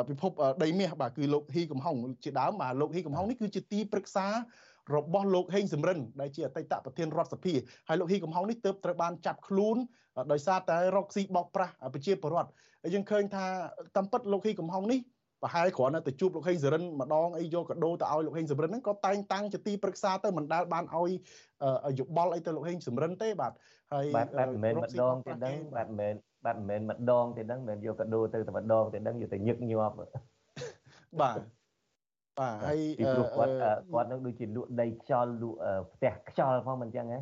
[0.09, 0.31] ពិភព
[0.63, 4.27] ដីមាសបាទគឺលោកហ៊ីកំហុងជាដើមបាទលោកហ៊ីកំហុងនេះគឺជាទីប្រឹក្សា
[4.95, 7.53] របស់លោកហេងសំរិនដែលជាអតីតប្រធានរដ្ឋសភា
[7.87, 9.77] ហើយលោកហ៊ីកំហុងនេះទើបត្រូវបានចាប់ខ្លួន
[10.31, 12.51] ដោយសារតែរកស៊ីបោកប្រាស់ប្រជាពលរដ្ឋ
[12.93, 13.45] យើងឃើញថា
[13.95, 14.99] តាមពិតលោកហ៊ីកំហុងនេះ
[15.43, 21.11] ប្រហែលគ្រាន់តែទៅជួបលោកហេងសរិនម្ដងអីយកកាដូទៅឲ្យលោកហេងសរិនហ្នឹងក៏តែងតាំងជាទីប្រឹក្សាទៅមិនដែលបានឲ្យ
[21.99, 23.53] យោបល់អីទៅលោកហេងសំរិនទេបាទ
[23.93, 26.13] ហើយបាទបាទមិនមែនម្ដងទេដឹងបាទមិនមែន
[26.45, 30.09] បាទមិនមែនម្ដងទេដឹងមិនមែនយកកាដូទៅតែម្ដងទេដឹងយកតែញឹកញាប់បាទ
[31.21, 31.39] បាទ
[32.65, 33.53] ហើយពីព្រោះគាត់
[33.93, 35.57] គាត់នឹងដូចជាលក់ដីខ្យល់លក់
[35.93, 37.19] ផ្ទះខ្យល់ផងមិនអញ្ចឹងហ៎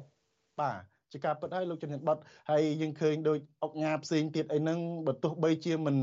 [0.62, 0.80] បាទ
[1.12, 5.98] ជាការពិតហើយលោកជំនាញបត់ហើយយើងឃើញដូចអុកញ៉ាផ្សេងទៀតអីហ្នឹងបើទោះបីជាមិន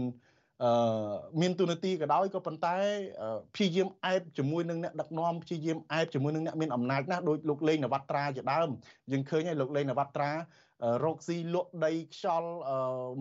[0.65, 0.71] អឺ
[1.41, 2.77] មានទូនាទីក៏ដោយក៏ប៉ុន្តែ
[3.55, 8.69] ព្យាយាមអែបជាមួយនឹងអ្នកដឹកនាំព្យាយាមអែបជាមួយនឹងអ្នកមានអំណាចណាស់ដោយលោកលេងនវត្រាជាដើម
[9.13, 10.31] យើងឃើញហើយលោកលេងនវត្រា
[11.05, 12.51] រកស៊ីលក់ដីខ្យល់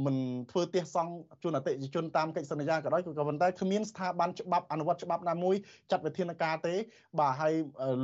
[0.05, 0.17] មិន
[0.51, 1.13] ធ្វើទះសង់
[1.43, 5.55] ជនអតិថិជនតាមកិច្ចសន្យាក៏ដោយក៏ប៉ុន្តែគ្មានស្ថាប័នច្បាប់អនុវត្តច្បាប់ណាមួយ
[5.91, 6.75] ចាត់វិធានការទេ
[7.19, 7.53] បាទហើយ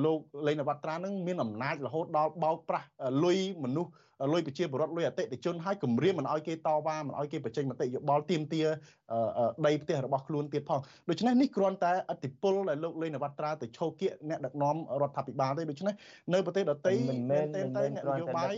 [0.06, 2.88] លោកលេងនវត្រានឹងមានអំណាចរហូតដល់បោកប្រាស់
[3.24, 3.92] លុយមនុស្ស
[4.34, 8.68] លុយប្រជាពលរដ្ឋលុយអតិថិជនឲ្យគម្រាមមិនឲ្យគេតវ៉ាមិនឲ្យគេបញ្ចេញមតិយោបល់ទាមទារ
[9.66, 15.94] ដីផ្ទះរបស់ខ្លួនទៀតផងដូច្នេះនេះគ្រាន់តែអតិពលដែលលោកលេងនវត្រាទៅឈោគៀកអ្នកដឹកនាំរដ្ឋាភិបាលទេដូច្នេះ
[16.34, 17.62] នៅប្រទេសដទៃមិនមែនតែ
[17.96, 18.54] អ្នកនយោបាយ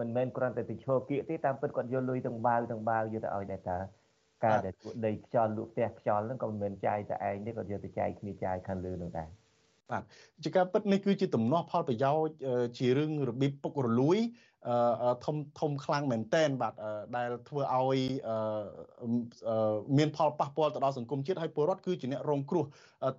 [0.00, 3.78] មិនមែនគ្រាន់តែទៅឈោគៀកទេតាមពិតគាត់យកលុយទាំងបាវទាំងបាវយកទៅឲ្យដែរតា
[4.44, 9.28] ការដែលពួកដីខ្យល់លក់ផ្ទះខ្យល់ហ្នឹងក៏មិនមែនចាយតែឯងទេគាត់យកទៅចាយគ្នាចាយខាងលើនោះដែរ
[9.90, 10.02] បាទ
[10.44, 12.32] ជាការពិតនេះគឺជាទំនាស់ផលប្រយោជន៍
[12.78, 14.18] ជារឿងរបៀបពុករលួយ
[15.24, 16.74] ធំធំខ្លាំងមែនតែនបាទ
[17.16, 17.98] ដែលធ្វើឲ្យ
[19.98, 22.64] មានផលប៉ះពាល់ទៅដល់សង្គមជាតិហើយពលរដ្ឋគឺជាអ្នករងគ្រោះ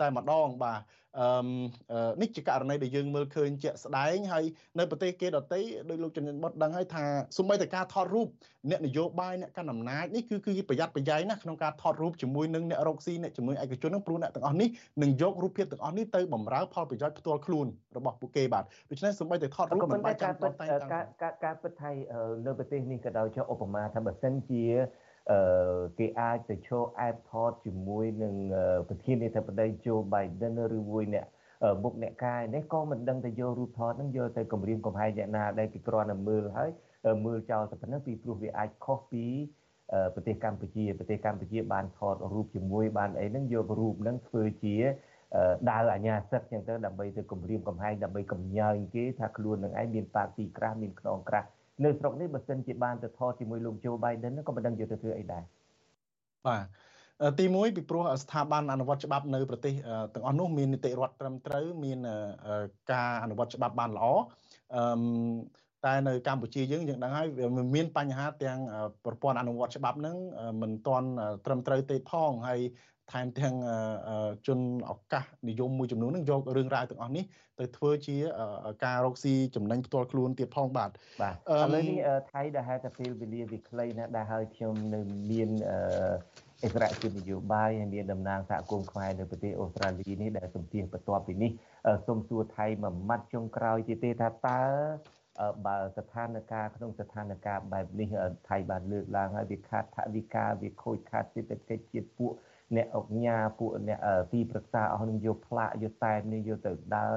[0.02, 0.80] តែម្ដងបាទ
[1.20, 1.28] អឺ
[2.22, 4.44] នេះជាករណីដែលយើងមើលឃើញជាក់ស្ដែងហើយ
[4.80, 5.60] នៅប្រទេសគេដទៃ
[5.90, 7.06] ដោយលោកជំនាញបុតដឹងហើយថា
[7.38, 8.28] សូម្បីតែការថតរូប
[8.70, 14.70] អ្នកនយោបាយអ្នកកាន់អំណាចនេះគឺគឺប្រយ័ត្នប្រយែងណាក្នុងការថតរូបជាមួយនឹងអ្នករកស៊ីអ្នកជំនួយឯកជននឹងព្រោះអ្នកទាំងអស់នេះ
[15.02, 21.92] នឹងយករូបភាពទាំងអស់នេះទៅបំរើផលប្រយោជន៍ផ្ទាល់ខ្លួនរបស់ពួកគេបាទដូច្នេះសូម្បីតែថតរូបមិនបាច់ចាំតតែការការពិតថៃ
[22.46, 24.64] នៅប្រទេសនេះក៏ដោយចុះឧបមាថាបើសិនជា
[25.32, 28.36] អឺគេអាចទៅឈរអែបថតជាមួយនឹង
[28.88, 31.26] ប្រធានាធិបតី Joe Biden ឬមួយអ្នក
[31.84, 36.70] មុខអ្នកកាយនេះក៏មិនដឹងទៅយករូបថតនឹងយកទៅគម្រាមកំហែងអ្នកណាដែលគេគ្រាន់តែមើលហើយ
[37.26, 39.26] មើលចោលតែប៉ុណ្ណឹងពីព្រោះវាអាចខុសពី
[40.14, 44.76] ប្រទេសកម្ពុជាប្រទេសកម្ពុជាបានថតរូបជាមួយបានអីហ្នឹងយករូបហ្នឹងធ្វើជា
[45.70, 51.48] ដាវអាញាសិទ្ធចឹងទៅដើម្បីទៅគម្រាមកំហែងដើម្បីកំញើញគេថាខ្លួននឹងឯងមានប៉ាទីក្រាស់មានខ្នងក្រាស់
[51.84, 55.44] នៅស្រុកនេះបើសិនជាបានទៅថតជាមួយលោកโจ Biden ក៏មិនដឹងយកទៅធ្វើអីដែរ
[56.48, 56.64] បាទ
[57.40, 59.74] ទី1ពីព្រោះស្ថាប័នអនុវត្តច្បាប់នៅប្រទេស
[60.14, 62.00] ទាំងអស់នោះមាននីតិរដ្ឋត្រឹមត្រូវមាន
[62.92, 64.06] ការអនុវត្តច្បាប់បានល្អ
[64.76, 64.84] អឺ
[65.86, 68.60] តែនៅកម្ពុជាយើងយើងដឹងហើយវាមានបញ្ហាទាំង
[69.06, 70.18] ប្រព័ន្ធអនុវត្តច្បាប់ហ្នឹង
[70.62, 71.08] មិនទាន់
[71.46, 72.60] ត្រឹមត្រូវទេផងហើយ
[73.12, 73.56] ថែមទាំង
[74.48, 74.60] ជន
[74.92, 77.24] ឱកាសនិយមមួយចំនួននឹងយករឿងរ៉ាវទាំងអស់នេះ
[77.60, 78.16] ទៅធ្វើជា
[78.86, 80.90] ការរកស៊ីចំណេញផ្ទាល់ខ្លួនទៀតផងបាទ
[81.22, 81.38] បាទឥ
[81.74, 81.98] ឡូវនេះ
[82.32, 85.00] ថៃដែលហៅថាពេលវេលាវាខ្លីណាស់ដែលហើយខ្ញុំនៅ
[85.32, 85.50] មាន
[86.64, 91.52] អិសរាជជានយោបាយហើយមានតំណាងសហគមន៍ខ្មែរនៅប្រទេសអូស្ត្រាលីនេះដែលសម្ភាសបន្ទាប់ពីនេះ
[92.08, 94.62] សូមសួរថៃមួយម៉ាត់ចុងក្រោយទៀតទេថាតើ
[95.66, 98.08] បើស្ថានភាពក្នុងស្ថានភាពបែបនេះ
[98.50, 102.32] ថៃបានលើកឡើងហើយវាខាត់ថវិកាវាខូចខាតសេដ្ឋកិច្ចជាតិពួក
[102.76, 104.00] អ្នកអុកញ៉ាពួកអ្នក
[104.34, 107.14] ទីប្រឹក្សាអស់នឹងយកផ្លាកយកតែនេះយកទៅដើរ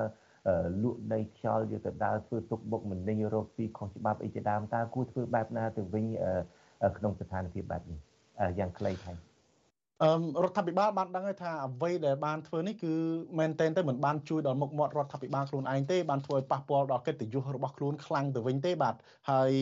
[0.83, 6.07] លក់ដីខ្យល់យកទៅដើរធ្វើទុកបុកម្នេញរកស៊ីខុសច្បាប់អីជាដើមតើគួរធ្វើបែបណាទៅវិញ
[6.99, 7.99] ក្នុងស្ថានភាពបែបនេះ
[8.59, 9.28] យ៉ាងខ្លីថៃ
[10.03, 10.11] អឺ
[10.45, 12.93] រដ្ឋាភិបាលបានដឹងហើយថាអ្វីដែលបានធ្វើនេះគឺ
[13.39, 18.95] មែនតែនទៅមិនបានជួយដល់មុខមាត់រដ្ឋាភិបាលខ្លួនឯងទេបានធ្វើឲ្យប៉ះពាល់ដល់កិត្តិយសរបស់ខ្លួនខ្លាំងទៅវិញទេបាទ
[19.31, 19.53] ហើយ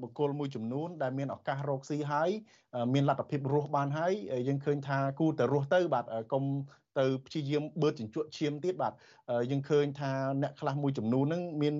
[0.00, 2.30] បុគ្គលមួយចំនួនដែលមានឱកាសរកស៊ីហើយ
[2.94, 4.12] មានលទ្ធភាពរស់បានហើយ
[4.48, 6.44] យើងឃើញថាគូតែរស់ទៅបាទកុំ
[6.98, 8.92] ទៅព្យាយាមបឺតជញ្ជក់ឈាមទៀតបាទ
[9.50, 10.12] យើងឃើញថា
[10.42, 11.74] អ្នកខ្លះមួយចំនួនហ្នឹងមាន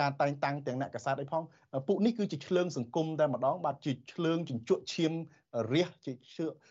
[0.00, 1.42] ការតែងតាំងទាំងអ្នកកសែតអីផង
[1.88, 5.12] ពួកនេះគឺជាឆ្លើងសង្គមតែម្ដងបាទជាឆ្លើងជញ្ជក់ឈាម
[5.72, 6.12] រះជា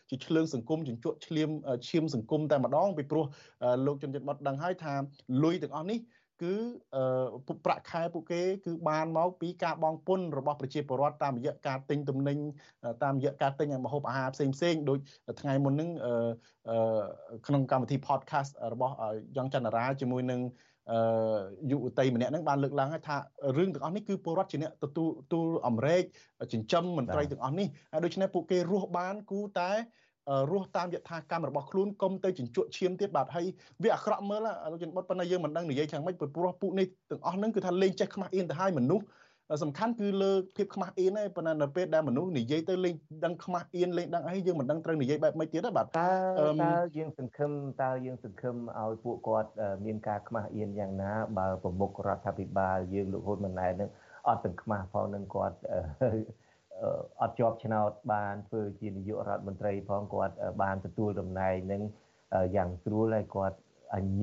[0.09, 1.49] ជាឆ្លើងសង្គមជញ្ជក់ឈាម
[1.89, 3.25] ឈាមសង្គមតែម្ដងពីព្រោះ
[3.85, 4.93] លោកជនជាតិបាត់ដឹងហើយថា
[5.43, 5.99] លុយទាំងអស់នេះ
[6.43, 6.53] គឺ
[7.47, 12.37] ពុកប្រាក់ខែពួកគេ គឺបានមកពីការបង់ពន្ធរបស់ប្រជាពលរដ្ឋតាមរយៈការទិញទំនិញ
[13.03, 14.99] តាមរយៈការទិញម្ហូបអាហារផ្សេងផ្សេងដូច
[15.41, 15.89] ថ្ងៃមុនហ្នឹង
[17.47, 18.93] ក្នុងកម្មវិធី podcast របស់
[19.37, 20.41] យ៉ងច័ន្ទរាជាមួយនឹង
[21.71, 23.17] យុវតីម្នាក់ហ្នឹងបានលើកឡើងថា
[23.57, 26.03] រឿងទាំងអស់នេះគឺពលរដ្ឋជាអ្នកទទួលទូលអមរេច
[26.53, 29.71] ចិញ្ចឹមមន្ត្រីទាំងអស់នេះហើយដូច្នេះពួកគេរស់បានគូតែ
[30.51, 33.45] រស់តាមយថាកម្មរបស់ខ្លួនកុំទៅជញ្ជក់ឈាមទៀតបាទហើយ
[33.83, 39.05] វាអាក្រក់មើលលោកជនបុតប៉ុន្តែយើងមិនដឹងនិយាយខាងម៉េចព្រោះពួកនេះទាំងអស់ហ្នឹងគឺថាលេងចេះខ្មាស់អៀនទៅហើយមនុស្ស
[39.63, 42.93] សំខាន់គឺលើភាពខ្មាស់អៀនឯងប៉ុន្តែនៅពេលដែលមនុស្សនិយាយទៅលេង
[43.25, 46.09] ដឹងខ្មាស់អៀនលេងដឹងអីយើងមិនដឹងត្រូវនិយាយបែបម៉េចទៀតបាទតើ
[46.63, 47.51] តើយើងសង្ឃឹម
[47.83, 49.49] តើយើងសង្ឃឹមឲ្យពួកគាត់
[49.85, 53.89] មានការខ្មាស់អៀនយ៉ាងណាបើប្រមុខរដ្ឋាភិបាលយើងលោកហ៊ុនម៉ាណែតនឹង
[54.27, 55.57] អត់ទាំងខ្មាស់ផងនឹងគាត់
[57.21, 61.81] អត់ជាប់ឆ្នោតបានធ្វើជានាយករដ្ឋមន្ត្រីផងគាត់បានទទួលតំណែងនឹង
[62.55, 63.57] យ៉ាងស្រួលហើយគាត់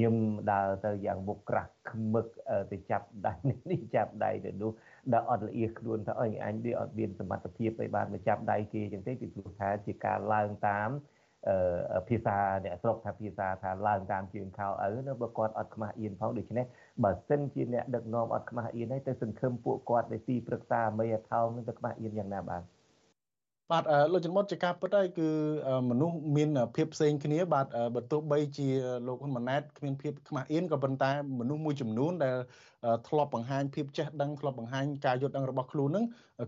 [0.00, 0.16] ញឹម
[0.52, 2.26] ដើរទៅយ៉ាងមុខក្រាស់ខ្មឹក
[2.72, 3.34] ទៅចាប់ដៃ
[3.70, 4.72] នេះចាប់ដៃទៅនោះ
[5.12, 10.90] ដែលអត់ល្អៀសខ្លួនថាអីអញវាអត់មានសមត្ថភាពឲ្យបានមកចាប់ដៃគេអញ្ចឹងទេពីព្រោះថាជាការឡើងតាម
[11.48, 16.64] អឺភាសាអ្នកស្រុកថាភាសាថាឡើងតាមជើងខោឪនៅបើគាត់អត់ខ្មាស់អៀនផងដូច្នេះ
[17.05, 22.62] បើសិនជាអ្នកដឹកនាំអត់ខ្មាស់អៀនហើយទៅសង្ឃឹមពួកគាត់នៃទីប្រឹក្សាមេអថោងនឹងទៅខ្មាស់អៀនយ៉ាងណាបាទ
[23.70, 25.28] បាទលោកចន្ទមុតជាការពិតហើយគឺ
[25.90, 28.68] មនុស្សមានភាពផ្សេងគ្នា បាទបើទោះបីជា
[29.06, 31.10] លោកហ៊ុនម៉ាណែតគ្មានភាពខ្មាស់អៀនក៏ប៉ុន្តែ
[31.40, 32.36] មនុស្សមួយចំនួនដែល
[33.08, 36.04] ធ្លាប់បង្ហាញភាពចេះដឹងធ្លាប់បង្ហាញការយល់ដឹងរបស់ខ្លួននឹង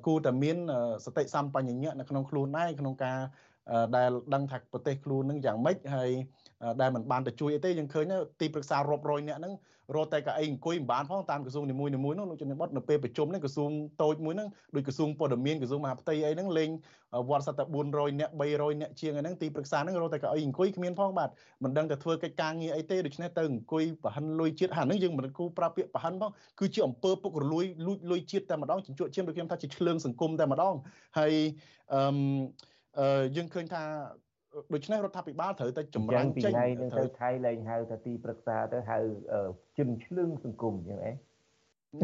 [0.07, 0.57] គួរតែមាន
[1.05, 3.19] សតិសម្បញ្ញៈនៅក្នុងខ្លួនដែរក្នុងការ
[3.97, 6.11] ដែលដឹងថាប្រទេសខ្លួននឹងយ៉ាងម៉េចហើយ
[6.81, 8.05] ដែលมันបានទៅជួយអីទេយើងឃើញ
[8.41, 9.55] ទីប្រឹក្សារាប់រយនាក់ហ្នឹង
[9.97, 13.71] រត់តែកៅអីអង្គុយមិនបានផងតាមក្រសួងនីមួយៗនោះលោកជំនាញបត់នៅពេលប្រជុំហ្នឹងក្រសួង
[14.03, 16.71] តូចមួយហ្នឹងដូចក្រសួងព័ត៌មានក្រសួងមហាផ្ទៃអីហ្នឹងលេង
[17.31, 21.29] វត្តសតតែ400នាក់300នាក់ជាងហ្នឹងទីប្រឹក្សាហ្នឹងរត់តែកៅអីអង្គុយគ្មានផងបាទ
[21.65, 26.31] មិនដឹងទៅធ្វើកិច្ចការងារអីទេដូច្នេះទៅអង្គុយប្រហិនលុយជាតិហាហ្នឹងយើងមិនគូប្រាប់ពាក្យប្រហិនផង
[26.61, 30.75] គឺជាអំពើពុករលួយលួចលុយជាតិតែម្ដងជញ្ជក់ឈាមដូចខ្ញុំថាជាឆ្លើងសង្គមតែម្ដង
[31.19, 31.33] ហើយ
[31.95, 33.83] អឺយើងឃើញថា
[34.75, 38.99] ដូច្នេះរដ្ឋាភិបាលត្រូវតែចម្រាញ់ចេញពីថ្ងៃនឹងទៅថៃលែងហៅថាទីប្រឹក្សាទៅហៅ
[39.79, 41.13] ជិនឆ្លឹងសង្គមយ៉ាងអី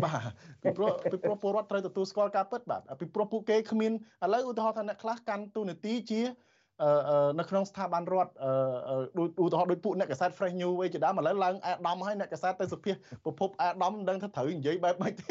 [0.05, 0.23] បាទ
[0.63, 3.93] ពីព្រោះពីព្រោះពលរដ្ឋត្រូវទទួលស្គាល់ការពិតបាទពីព្រោះពួកគេគ្មាន
[4.25, 6.23] ឥឡូវឧទាហរណ៍ថាអ្នកខ្លះកាន់ទូនាទីជា
[7.39, 8.33] នៅក្នុងស្ថាប័នរដ្ឋ
[9.19, 12.93] ដូចឧទាហរណ៍ដូចពួកអ្នកកសែត Fresh News អីជាដើមឥឡូវឡើងអាដាមហើយអ្នកកសែតទៅសុភា
[13.25, 15.31] ប្រភពអាដាមមិនដឹងថាត្រូវនិយាយបែបម៉េចទេ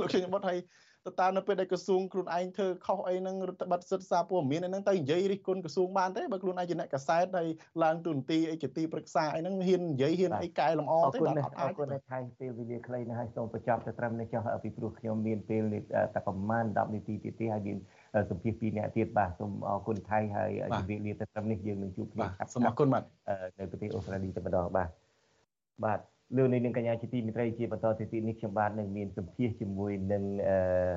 [0.00, 0.58] លោកខ្ញុំបុតហើយ
[1.06, 7.48] ទៅតើនៅពេលដែលក្រសួងខ្លួនឯងធ្វើខុសអីហ្នឹងរដ្ឋបတ်សិទ្ធិសារព័ត៌មានអីហ្នឹងទៅនិយាយរិះគន់ក្រសួងបានទេបើខ្លួនឯងជាអ្នកកសែតហើយ
[7.82, 15.62] ឡើងទូនទីអីជាទីប្រឹក្សាអីហ្នឹងហ៊ាននិយាយហ៊ានអីកែលម្អទេបាទអរគុណអ្នកថៃពេលវេលាខ្លីណាស់ហើយសូមបញ្ចប់ទៅត្រឹមនេះចុះពីព្រោះខ្ញុំមានពេល
[16.14, 17.78] តែប្រហែល10នាទីទៀតទេហើយមាន
[18.30, 23.04] សម្ភារពីរអ្នកទៀតបាទសូមអរគុណថៃហើយជម្រាបលាទៅត្រឹមនេះយើងនឹងជួបគ្នាសូមអរគុណបាទ
[23.58, 24.88] នៅប្រទេសអូស្ត្រាលីតែម្ដងបាទ
[25.84, 26.00] បាទ
[26.36, 30.22] លោកនាងកញ្ញាជាទីមេត្រីជាបន្តទៅទីនេះខ្ញុំបាទនឹងមានសម្ភាសជាមួយនឹង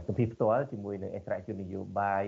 [0.07, 2.23] សម្ភាសផ្ទាល់ជាមួយនឹងអក្សរជននយោបាយ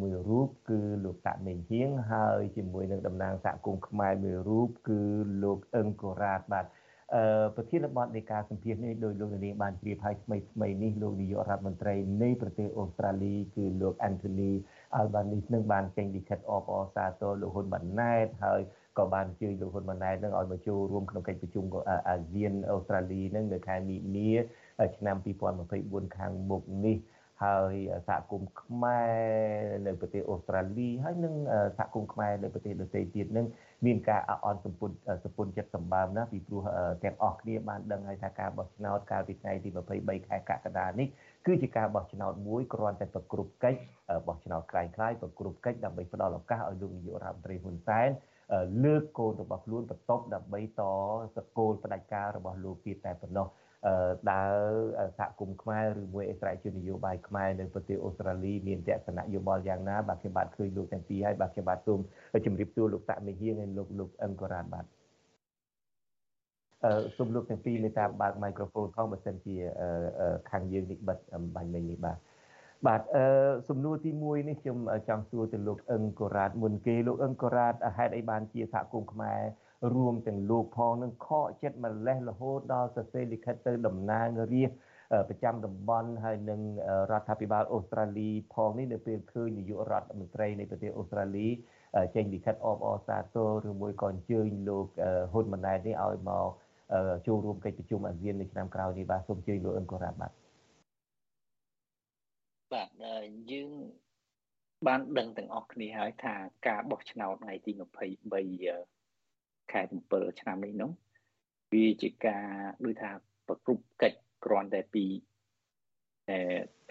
[0.00, 5.00] មួយរូបគឺលោកតាក់មេងហៀងហើយជាមួយនឹងតំណាងសហគមន៍ខ្មែរមួយរូបគឺ
[5.42, 6.66] លោកអឹងកូរ៉ាតបាទ
[7.14, 14.52] អឺប្រធានបទនៃការសម្ភាសនេះដោយលោកនាងបានជ្រាបហើយថ្មីថ្មីនេះលោកនាយករដ្ឋមន្ត្រីនៃប្រទេសអូស្ត្រាលីគឺលោក Anthony
[14.98, 18.60] Albanese នឹងបានចេញលិខិតអបអរសាទរលោកហ៊ុនម៉ាណែតហើយ
[18.98, 21.64] ក៏បានអញ្ជើញលោកហ៊ុនម៉ាណែតនឹងឲ្យមកចូលរួមក្នុងកិច្ចប្រជុំ
[22.08, 24.30] អាស៊ានអូស្ត្រាលីនឹងនៅខែមីនា
[24.96, 25.16] ឆ្នាំ
[25.66, 26.96] 2024ខាងមុខនេះ
[27.44, 27.74] ហើយ
[28.08, 29.18] សហគមន៍ខ្មែរ
[29.86, 31.34] នៅប្រទេសអូស្ត្រាលីហើយនិង
[31.78, 33.46] សហគមន៍ខ្មែរនៅប្រទេសដទៃទៀតនឹង
[33.86, 34.90] មានការអអន់សម្ពុត
[35.24, 36.62] សម្ពុតចិត្តសម្បើមណាស់ពីព្រោះ
[37.04, 39.68] ទាំងអស់គ្នាបានដឹងហើយថាការបោះឆ្នោតកាលពីថ្ងៃទី
[39.98, 41.08] 23ខែកក្កដានេះ
[41.46, 43.78] គឺជាការបោះឆ្នោតមួយគ្រាន់តែប្រគ្រប់កិច្ច
[44.26, 44.92] បោះឆ្នោតខ្លាំងៗ
[45.22, 48.10] ប្រគ្រប់កិច្ចដើម្បីផ្ដល់ឱកាសឲ្យលោកនាយករដ្ឋមន្ត្រីហ៊ុនសែន
[48.84, 50.82] លើកកូនរបស់ខ្លួនបន្ទប់ដើម្បីត
[51.36, 53.46] សកលផ្ដាច់ការរបស់លោកទៀតតែប៉ុណ្ណោះ
[54.32, 62.00] ដើរសហគមន៍ខ្មែរឬមួយអស្រ័យជននយោបាយខ្មែរនៅប្រទេសអូស្ត្រាលីមានទស្សនៈយោបល់យ៉ាងណាបាទខ្ញុំបាទឃើញលោកទាំងពីរហើយបាទខ្ញុំបាទសូម
[62.46, 64.84] ជម្រាបសួរលោកតាក់មេហៀងហើយលោកលោកអឹងកូរ៉ានបាទ
[66.84, 69.54] អឺសូមលោកទាំងពីរមេត្តាបើកមីក្រូហ្វូនផងបើសិនជា
[70.50, 71.18] ខាងយើងនេះបិទ
[71.56, 72.16] បាញ់មិញនេះបាទ
[72.86, 73.26] បាទអឺ
[73.68, 79.40] សំណួរទី1នេះខ្ញុំចង់សួរទៅលោកអឹងកូរ៉ាតមុនគេលោកអឹងកូរ៉ាតហេតុអីបានជាសហគមន៍ខ្មែរ
[79.94, 84.70] រួមទាំងលោកផងនឹងខកចិត្តម្លេះរហូតដល់សរសេរលិខិតទៅតំណាងរាជ
[85.28, 86.60] ប្រចាំតំបន់ហើយនឹង
[87.10, 91.46] រដ្ឋាភិបាលអូស្ត្រាលីផងនេះនៅពេលឃើញនាយករដ្ឋមន្ត្រីនៃប្រទេសអូស្ត្រាលី
[92.14, 94.86] ចេញលិខិតអបអរសាទរឬមួយក៏អញ្ជើញលោក
[95.32, 96.48] ហ៊ុនម៉ាណែតនេះឲ្យមក
[97.26, 100.32] ចូលរួមកិច្ចប្រជុំអាស៊ាននៅឆ្នាំក្រោយនេះបាទសូមអញ្ជើញលោកអឹងកូរ៉ាបាទ
[102.72, 102.88] បាទ
[103.52, 103.72] យើង
[104.86, 106.34] បានដឹងទាំងអស់គ្នាហើយថា
[106.68, 107.72] ការបោះឆ្នោតថ្ងៃទី
[108.52, 110.90] 23ខែ7ឆ្នាំនេះនោះ
[111.72, 112.46] វាជាការ
[112.84, 113.10] ដូចថា
[113.46, 115.04] ប្រគ្រប់កិច្ចគ្រាន់តែពី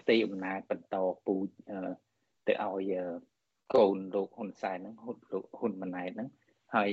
[0.00, 1.48] ផ្ទៃអំណាចបន្តពូជ
[2.48, 2.94] ទៅឲ្យ
[3.74, 6.28] កូនលោកហ៊ុនសែនហ្នឹងហ៊ុនលោកហ៊ុនម៉ាណែតហ្នឹង
[6.74, 6.90] ហើយ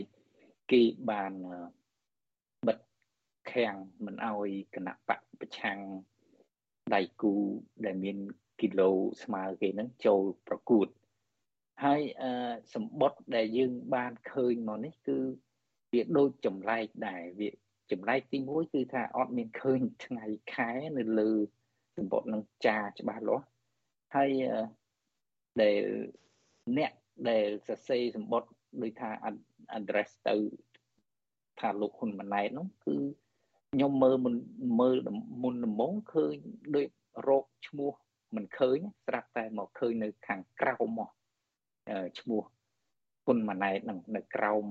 [0.71, 0.81] គេ
[1.11, 1.33] បាន
[2.67, 2.79] បិទ
[3.51, 3.75] ខាំង
[4.05, 5.79] មិនឲ្យគណៈបកប្រឆាំង
[6.95, 7.33] ដៃគូ
[7.85, 8.17] ដែលមាន
[8.59, 8.89] គីឡូ
[9.23, 10.87] ស្មើគេហ្នឹងចូលប្រកួត
[11.83, 15.17] ហើយអឺសម្បត្តិដែលយើងបានឃើញមកនេះគឺ
[15.93, 17.49] វាដូចចម្លែកដែរវា
[17.91, 21.31] ចម្លែកទី1គឺថាអត់មានឃើញថ្ងៃខែនៅលើ
[21.97, 23.45] សម្បត្តិនឹងចាច្បាស់លាស់
[24.15, 24.31] ហើយ
[25.61, 25.79] ដែល
[26.77, 26.91] អ្នក
[27.29, 28.49] ដែលសរសេរសម្បត្តិ
[28.81, 29.09] ដូចថា
[29.77, 30.35] address ទៅ
[31.59, 32.95] ថាលោកហ៊ុនម៉ាណែតនោះគឺ
[33.73, 34.17] ខ្ញុំមើល
[34.81, 34.97] មើល
[35.43, 36.35] មុនដំបូងឃើញ
[36.75, 36.87] ដូច
[37.27, 37.91] រោគឈ្មោះ
[38.35, 41.09] មិនឃើញស្រាប់តែមកឃើញនៅខាងក្រៅមក
[42.19, 42.41] ឈ្មោះ
[43.25, 44.65] ហ៊ុនម៉ាណែតនឹងនៅក្រោម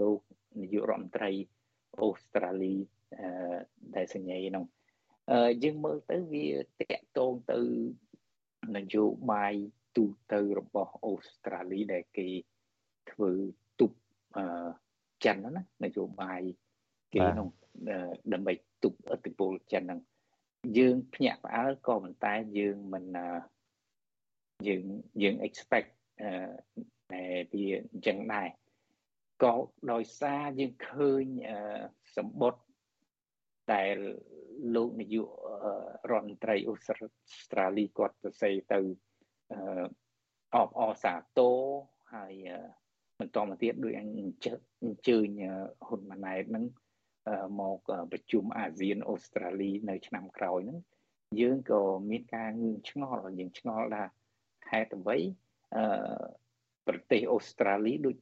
[0.00, 0.20] លោក
[0.60, 1.30] នាយករដ្ឋមន្ត្រី
[2.00, 2.74] អូស្ត្រាលី
[3.96, 4.64] ដែលសញ្ញេនោះ
[5.62, 6.48] យើងមើលទៅវា
[6.80, 7.60] តកតងទៅ
[8.76, 9.54] នយោបាយ
[9.96, 12.28] ទូទៅរបស់អូស្ត្រាលីដែលគេ
[13.10, 13.30] ធ្វើ
[13.80, 13.96] ទប់
[15.24, 16.42] ចិនណានយោបាយ
[17.14, 17.48] គេនោះ
[18.32, 18.52] ដើម្បី
[18.82, 20.00] ទប់ឥទ្ធិពលចិនហ្នឹង
[20.78, 23.04] យើងភ្ញាក់ផ្អើលក៏ប៉ុន្តែយើងមិន
[24.66, 24.82] យើង
[25.22, 25.90] យើង expect
[27.12, 28.48] តែវាអញ្ចឹងដែរ
[29.42, 29.54] ក៏
[29.92, 31.24] ដោយសារយើងឃើញ
[32.16, 32.62] សម្បត្តិ
[33.72, 33.96] ដែល
[34.74, 35.28] លោកនាយក
[36.10, 38.80] រដ្ឋមន្ត្រីអូស្ត្រាលីគាត់សរសេរទៅ
[40.56, 41.56] អបអសាទរ
[42.14, 42.34] ហើយ
[43.18, 45.28] បន្តមកទៀតដោយអញ្ជើញ
[45.86, 46.64] ហ៊ុនម៉ាណែតហ្នឹង
[47.60, 47.78] មក
[48.12, 50.78] ប្រជុំអាស៊ានអូស្ត្រាលីនៅឆ្នាំក្រោយហ្នឹង
[51.40, 54.04] យើងក៏មានការងឿងឆ្ងល់យើងឆ្ងល់ថា
[54.70, 55.18] ហេតុអ្វី
[55.76, 55.84] អឺ
[56.86, 58.16] ប្រទេសអូស្ត្រាលីដូច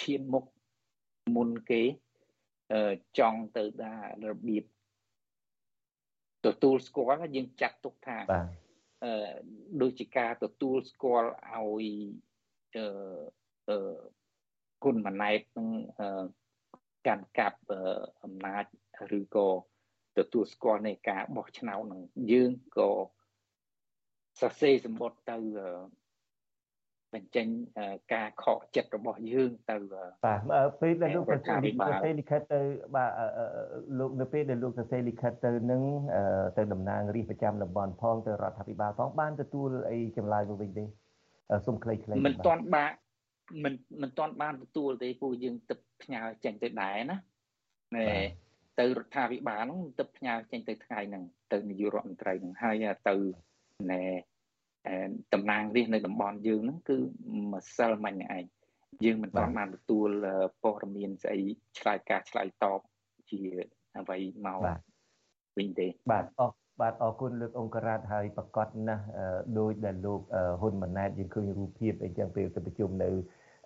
[0.00, 0.44] ឈានមុខ
[1.36, 1.82] មុនគេ
[3.18, 4.64] ចង់ទៅដល់របៀប
[6.46, 8.46] ទទួលស្គាល់យើងចាត់ទុកថាបាទ
[9.04, 9.32] អឺ
[9.82, 11.86] ដូចជាការទទួលស្គាល់ឲ្យ
[12.76, 12.84] អឺ
[13.70, 13.78] អឺ
[14.84, 15.68] គុណម៉ណែតនឹង
[16.00, 16.24] អឺ
[17.06, 17.58] កាន់កាប់
[18.24, 18.64] អំណាច
[19.18, 19.48] ឬក៏
[20.18, 22.00] ទទួលស្គាល់នៃការបោះឆ្នោតនឹង
[22.32, 22.90] យើងក៏
[24.40, 25.36] សរសេរសម្បត្តិទៅ
[27.14, 27.46] បញ្ចេញ
[28.14, 31.54] ការខកចិត្តរបស់យើងទៅបាទពេលដែលលោកសរសេ
[32.10, 32.60] រលិខិតទៅ
[32.96, 33.10] បាទ
[33.98, 35.82] លោកនៅពេលដែលលោកសរសេរលិខិតទៅនឹង
[36.58, 40.84] ទៅតំណាងរាជប្រចាំតំបន់ផងទៅរដ្ឋាភិបាលផងបានទទួលអីចម្លើយមកវិញទេ
[41.66, 42.92] សុំខ្លីៗមិនទាន់បាន
[43.64, 47.16] មិនមិនទាន់បានទទួលទេពូយើងទឹក ផ្ញើចេញទៅដែរណា
[47.96, 48.08] ណែ
[48.78, 51.22] ទៅរដ្ឋាភិបាលហ្នឹងទឹកផ្ញើចេញទៅថ្ងៃហ្នឹង
[51.52, 53.16] ទៅនាយករដ្ឋមន្ត្រីហ្នឹងហើយទៅ
[53.92, 54.02] ណែ
[55.34, 56.96] តំណាងរាស្ត្រនៅតំបន់យើងហ្នឹងគឺ
[57.52, 58.44] ម្សិលមិញឯង
[59.04, 60.08] យើងមិនទាន់បានទទួល
[60.62, 61.40] ព័ត៌មានស្អី
[61.78, 62.80] ឆ្លើយការឆ្លើយតប
[63.30, 63.40] ជា
[63.98, 64.58] អ្វីមក
[65.58, 69.04] វិញទេបាទអរបាទអរគុណលោកអង្គរាជហើយប្រកាសណាស់
[69.58, 70.20] ដោយដែលលោក
[70.60, 73.10] ហ៊ុនម៉ាណែតយើងឃើញរូបភាពអីចឹងពេលទៅប្រជុំនៅ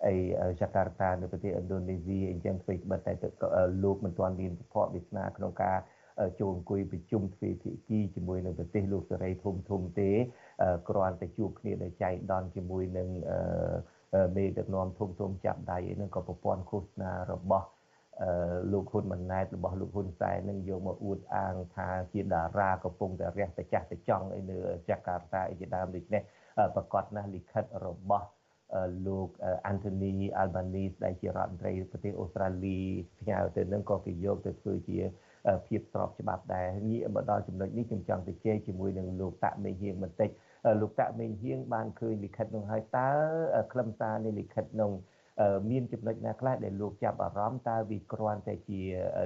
[0.05, 0.13] អី
[0.59, 3.11] យ៉ាកាតានៅប្រទេសឥណ្ឌូនេស៊ីអីចឹងធ្វើបិទតែ
[3.83, 5.77] លោកមិនទាន់មានភ័ព្វវាសនាក្នុងការ
[6.39, 10.09] ចូលអង្គុយប្រជុំទ្វេភាគីជាមួយនឹងប្រទេសលោកសេរីធំធំទេ
[10.89, 13.09] គ្រាន់តែជួបគ្នានៅចៃដន្យជាមួយនឹង
[14.35, 17.67] មេដឹកនាំធំធំចាប់ដៃអីហ្នឹងក៏ប្រព័ន្ធឃោសនារបស់
[18.71, 24.57] លោកហ៊ុនម៉ាណែតរបស់លោកហ៊ុនសែននឹងយកមកអួតអាងថាជាតារាកំពុងតែរះតែចាស់តែចង់អីនៅ
[24.89, 26.21] ចាកាតាអីជាដើមដូចនេះ
[26.75, 28.27] ប្រកាសណាស់លិខិតរបស់
[29.07, 29.29] លោក
[29.65, 32.79] អាន់ថូនីអាល់បានីសដែលជារដ្ឋមន្ត្រីប្រទេសអូស្ត្រាលី
[33.19, 34.99] ផ្ញើទៅនឹងក៏គេយកទៅធ្វើជា
[35.67, 40.29] ភាពស្របច្បាប់ដែរងាកមកដល់ចំណុចនេះខ្ញុំចង់ទៅជែកជាមួយនឹងលោកតាក់មេហៀងបន្តិច
[40.81, 43.09] លោកតាក់មេហៀងបានឃើញលិខិតនោះហើយតើ
[43.71, 44.91] ខ្លឹមសារនៃលិខិតនោះ
[45.69, 48.81] មានចំណុចណាខ្លះដែលលោកចាប់អារម្មណ៍តើវាគ្រាន់តែជា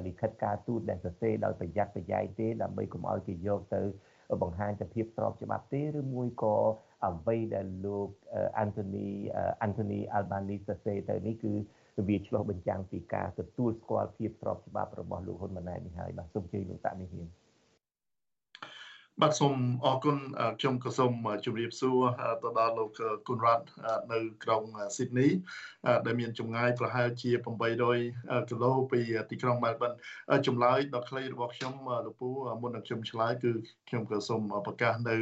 [0.07, 3.81] លិខិតការទូតដែលសរសេរដោយប្រយ័ត្នប្រយែងទេដើម្បីកុំឲ្យគេយកទៅ
[4.41, 6.55] បង្ហាញតែភាពស្របច្បាប់ទេឬមួយក៏
[7.07, 8.09] អ្វីដែលលោក
[8.57, 9.07] អាន់ថូនី
[9.61, 11.53] អាន់ថូនីអាល់បានីសសរសេរទៅនេះគឺ
[12.07, 17.27] វាឆ្លោះបញ្ចាំងពីការទទួលស្គាល់ភាពស្របច្បាប់របស់លោកហ៊ុនម៉ាណែតនេះហើយបាទសូមជ័យលោកតានេះហ៊ាន
[19.19, 19.55] បាទសូម
[19.85, 20.17] អរគុណ
[20.59, 21.13] ខ្ញុំក៏សូម
[21.45, 22.01] ជម្រាបសួរ
[22.43, 22.89] ទៅដល់លោក
[23.27, 23.65] គុណរ៉ាត់
[24.11, 24.63] នៅក្រុង
[24.95, 25.27] ស៊ីដនី
[26.05, 27.31] ដែលមានចម្ងាយប្រហែលជា
[27.85, 29.01] 800គីឡូពី
[29.31, 29.91] ទីក្រុងមែលប៊ន
[30.47, 31.73] ចម្លើយដល់ខ្លីរបស់ខ្ញុំ
[32.05, 32.29] លោកពូ
[32.61, 33.51] មុននឹងខ្ញុំឆ្លើយគឺ
[33.89, 35.17] ខ្ញុំក៏សូមប្រកាសនៅ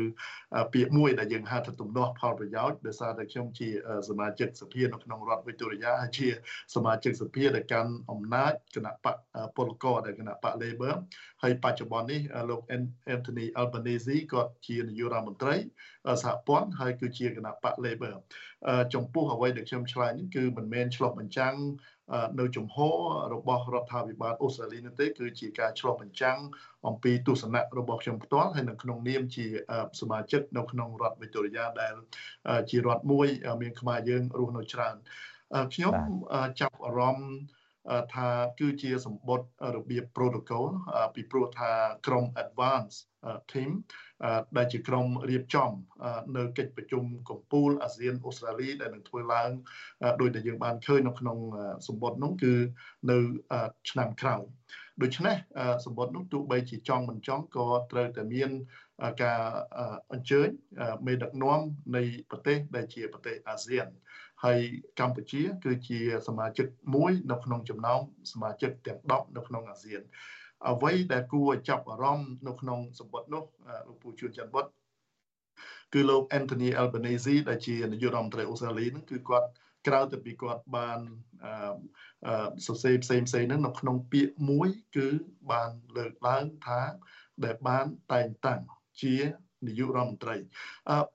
[0.74, 3.70] ពាក្យមួយដែលយើងហៅថាទំនាស់ផលប្រយោជន៍ដោយសារតែខ្ញុំជា
[4.10, 6.28] សមាជិកសភានៅក្នុងរដ្ឋវិទូរីយ៉ាហើយជា
[6.76, 9.16] សមាជិកសភាដែលកាន់អំណាចគណៈបក
[9.56, 10.94] ពលករដែលគណៈបក Labor
[11.44, 12.62] ហើយបច្ចុប្បន្ននេះលោក
[13.16, 15.56] Anthony Albanese គាត់ជានាយករដ្ឋមន្ត្រី
[16.24, 18.16] សហព័ន្ធហើយគឺជាគណៈបក Labor
[18.94, 21.56] ចំពោះអ្វីដែលខ្ញុំឆ្លើយនេះគឺមិនមែនឆ្លុះបញ្ចាំង
[22.40, 22.98] នៅជំហរ
[23.34, 26.38] របស់រដ្ឋាភិបាលអូស្ត្រាលីនោះទេគឺជាការឆ្លុះបញ្ចាំង
[26.88, 29.46] អំពីទស្សនៈរបស់ខ្ញុំផ្ទាល់ហើយនៅក្នុងនាមជា
[30.00, 31.94] សមាជិកនៅក្នុងរដ្ឋវីតូរីយ៉ាដែល
[32.70, 33.28] ជារដ្ឋមួយ
[33.62, 34.96] មានខ្មែរយើងរស់នៅច្រើន
[35.74, 35.94] ខ្ញុំ
[36.60, 37.32] ចាប់អារម្មណ៍
[38.16, 38.30] ថា
[38.60, 40.68] គឺជាសម្បត្តិរបៀប protocol
[41.16, 41.72] ពីព្រោះថា
[42.08, 42.96] ក្រុម advance
[43.52, 43.70] team
[44.58, 45.72] ដែលជាក្រុមរៀបចំ
[46.36, 49.52] នៅកិច្ចប្រជុំកំពូលអាស៊ានអូស្ត្រាលីដែលនឹងធ្វើឡើង
[50.22, 51.38] ដោយដែលយើងបានឃើញនៅក្នុង
[51.88, 52.54] សម្បត្តិនោះគឺ
[53.12, 53.18] នៅ
[53.90, 54.44] ឆ្នាំក្រោយ
[55.04, 55.36] ដូច្នេះ
[55.86, 58.52] សម្បត្តិនោះទោះបីជាចង់មិនចង់ក៏ត្រូវតែមាន
[59.24, 59.42] ការ
[60.14, 60.48] អញ្ជើញ
[61.06, 61.62] មេដឹកនាំ
[61.96, 63.88] នៃប្រទេសដែលជាប្រទេសអាស៊ាន
[64.44, 64.60] ហើយ
[65.00, 70.02] កម្ពុជា គឺជាសមាជិកមួយនៅក្នុងចំណោមសមាជិកទាំង10នៅក្នុងអាស៊ាន
[70.72, 73.44] អ្វីដែលគួរឲ្យចាប់អារម្មណ៍នៅក្នុងសម្បត្តិនោះ
[73.88, 74.66] លោកពូជួនច័ន្ទបុត
[75.94, 79.48] គឺលោក Anthony Albanese ដែលជានាយករដ្ឋមន្ត្រីអូស្ត្រាលីហ្នឹងគឺគាត់
[79.88, 81.00] ក្រៅទៅពីគាត់បាន
[82.68, 85.08] សរសេរផ្សេងផ្សេងហ្នឹងនៅក្នុងពាក្យមួយគឺ
[85.52, 86.82] បានលើកឡើងថា
[87.46, 88.62] ដែលបានតែងតាំង
[89.02, 89.16] ជា
[89.68, 90.36] នាយករដ្ឋមន្ត្រី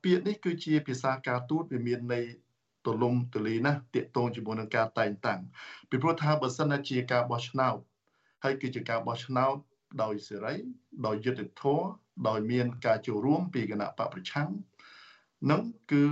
[0.03, 2.25] ពាក្យនេះគឺជាភាសាការទូតវាមានន័យ
[2.87, 5.41] ទលំទលីណាស់តាកតងជាមួយនឹងការតែងតាំង
[5.91, 7.77] ពីព្រោះថាបើសិនជាការបោះឆ្នោត
[8.45, 9.57] ហើយគឺជាការបោះឆ្នោត
[10.03, 10.55] ដោយសេរី
[11.07, 11.87] ដោយយុត្តិធម៌
[12.29, 14.49] ដោយមានការចូលរួមពីគណៈបកប្រឆាំង
[15.51, 15.63] នឹង
[15.93, 16.05] គឺ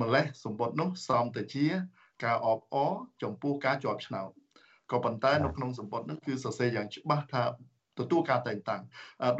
[0.00, 1.66] ម្លេះសម្បត្តិនោះសមទៅជា
[2.24, 4.30] ការអបអរចំពោះការជាប់ឆ្នោត
[4.90, 7.42] ក៏ប៉ុន្តែនៅក្នុងសម្បត្តិនោះគឺសរសេរយ៉ាងច្បាស់ថា
[8.00, 8.82] ទទួលការតែងតាំង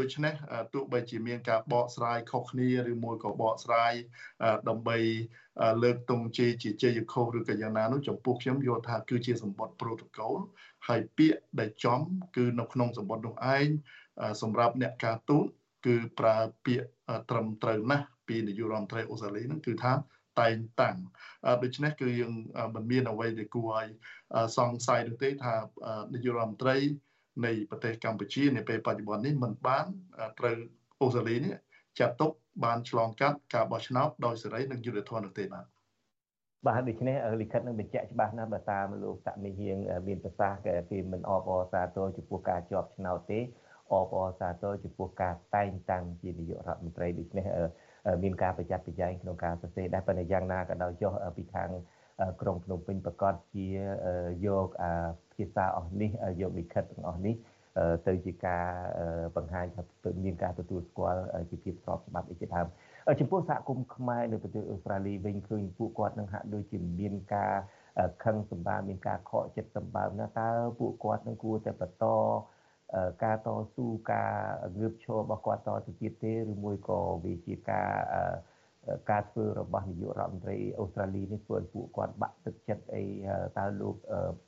[0.00, 0.34] ដូច្នេះ
[0.74, 3.92] ទោះបីជាមានការបកស្រាយខុសគ្នាឬមួយក៏បកស្រាយ
[4.68, 4.98] ដើម្បី
[5.82, 10.34] លើកទង់ជ័យជាជ័យខុសឬក៏យ៉ាងណានោះចំពោះខ្ញុំយល់ថាគឺជាសម្បត្តិ protocol
[10.88, 12.00] ហើយពាក្យដែលចំ
[12.36, 13.68] គឺនៅក្នុងសម្បត្តិនោះឯង
[14.42, 15.46] សម្រាប់អ្នកការទូត
[15.86, 16.86] គឺប្រើពាក្យ
[17.30, 19.92] ត្រឹមត្រូវណាស់ពីនាយករដ្ឋមន្ត្រីអូស្ត្រាលីហ្នឹងគឺថា
[20.40, 20.96] តែងតាំង
[21.62, 22.32] ដូច្នេះគឺយើង
[22.74, 23.88] មិនមានអ្វីដែលគួរឲ្យ
[24.56, 25.54] សង្ស័យនោះទេថា
[26.14, 26.76] នាយករដ្ឋមន្ត្រី
[27.46, 29.86] នៃប្រទេសកម្ពុជានាពេលបច្ចុប្បន្ននេះមិនបាន
[30.38, 30.56] ត្រូវ
[31.00, 31.54] អូស្ត្រាលីនេះ
[31.98, 32.32] ចាត់ទុក
[32.64, 35.66] បានឆ្លងកាត់ការបោះឆ្នោតដោយសេរីនិងយុត្តិធម៌នោះទេបាទ
[36.66, 39.76] បាទដូច្នេះលិខិតនឹងបញ្ជាក់ច្បាស់ណាស់បើតាមលោកតាមីហៀង
[40.08, 43.40] មានប្រសាសន៍គេមិនអបអរសាទរចំពោះការជាប់ឆ្នោតទេ
[43.92, 47.46] អបអរសាទរចំពោះការតែងតាំងជានាយករដ្ឋមន្ត្រីដូច្នេះ
[48.22, 51.70] មានការប្រយ័ត្នប្រយែងក្នុងការសរសេរដែរប៉ុន្តែយ៉ាងណាក៏ដោយចុះពីខាង
[52.40, 53.66] ក្រុងភ្នំពេញប្រកាសជា
[54.46, 54.68] យក
[55.40, 56.10] ភាសាអស់នេះ
[56.40, 57.34] យកលិខិតទាំងអស់នេះ
[58.06, 58.66] ទៅជាការ
[59.36, 59.82] បង្ហាញថា
[60.24, 61.20] មានការទទួលស្គាល់
[61.50, 62.66] ជាភាពស្របច្បាប់អីជាដើម
[63.20, 67.54] ចំពោះសហគមន៍ខ្មែរនៅប្រទេសអូស្ត្រាលីវិញឃើញពួកគាត់នឹងហាក់ដូចជាមានការ
[68.24, 72.06] ខឹងសម្បាមានការខកចិត្តសម្បើមណាតើពួកគាត់នឹងគួរតែបន្ត
[73.24, 74.32] ការតស៊ូការ
[74.78, 77.90] ងើបឈររបស់គាត់តទៅទៀតទេឬមួយក៏វាជាការ
[79.10, 83.04] ការធ្វើរបស់នាយករដ្ឋមន្ត្រីអូស្ត្រាលីនេះធ្វើឲ្យពួកគាត់បាក់ទឹកចិត្តអី
[83.58, 83.94] តើលោក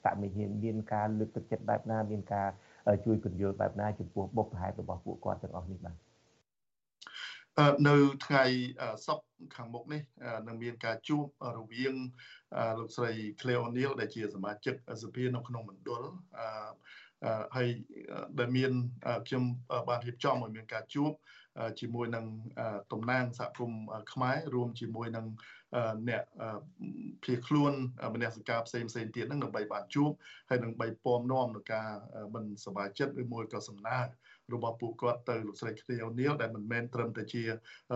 [0.06, 2.48] តមិហ៊ានមានការលើកទឹកចិត្តបែបណាមានការ
[3.04, 5.96] ជួយពន្យល់បែបណាចំពោះបុព្វហេតុរបស់ពួកគាត់ទាំងអស់នេះបាទ
[7.88, 7.94] នៅ
[8.26, 8.44] ថ្ងៃ
[9.06, 9.26] សុក្រ
[9.56, 10.02] ខាងមុខនេះ
[10.46, 11.24] នឹងមានការជួប
[11.58, 11.94] រវាង
[12.78, 13.10] លោកស្រី
[13.40, 16.02] Claire O'Neil ដែលជាសមាជិកសភានៅក្នុងមណ្ឌល
[17.56, 17.68] ហើយ
[18.38, 18.72] ដែលមាន
[19.26, 19.42] ខ្ញុំ
[19.88, 21.12] បានរៀបចំឲ្យមានការជួប
[21.80, 22.26] ជាមួយនឹង
[22.92, 23.82] តំណាងសហគមន៍
[24.12, 25.26] ខ្មែររួមជាមួយនឹង
[26.08, 26.24] អ្នក
[27.24, 27.72] ភៀសខ្លួន
[28.14, 30.10] មនសិការផ្សេងផ្សេងទៀតហ្នឹងដើម្បីបានជួប
[30.48, 31.90] ហើយនឹងបីពំនាំនឹងការ
[32.34, 34.00] មិនសប្បាយចិត្តឬមួយក៏សំណើ
[34.54, 37.42] របស់ពួកគាត់ទៅលោកស្រីគ្នាអូនីលដែលមិនមែនត្រឹមតែជា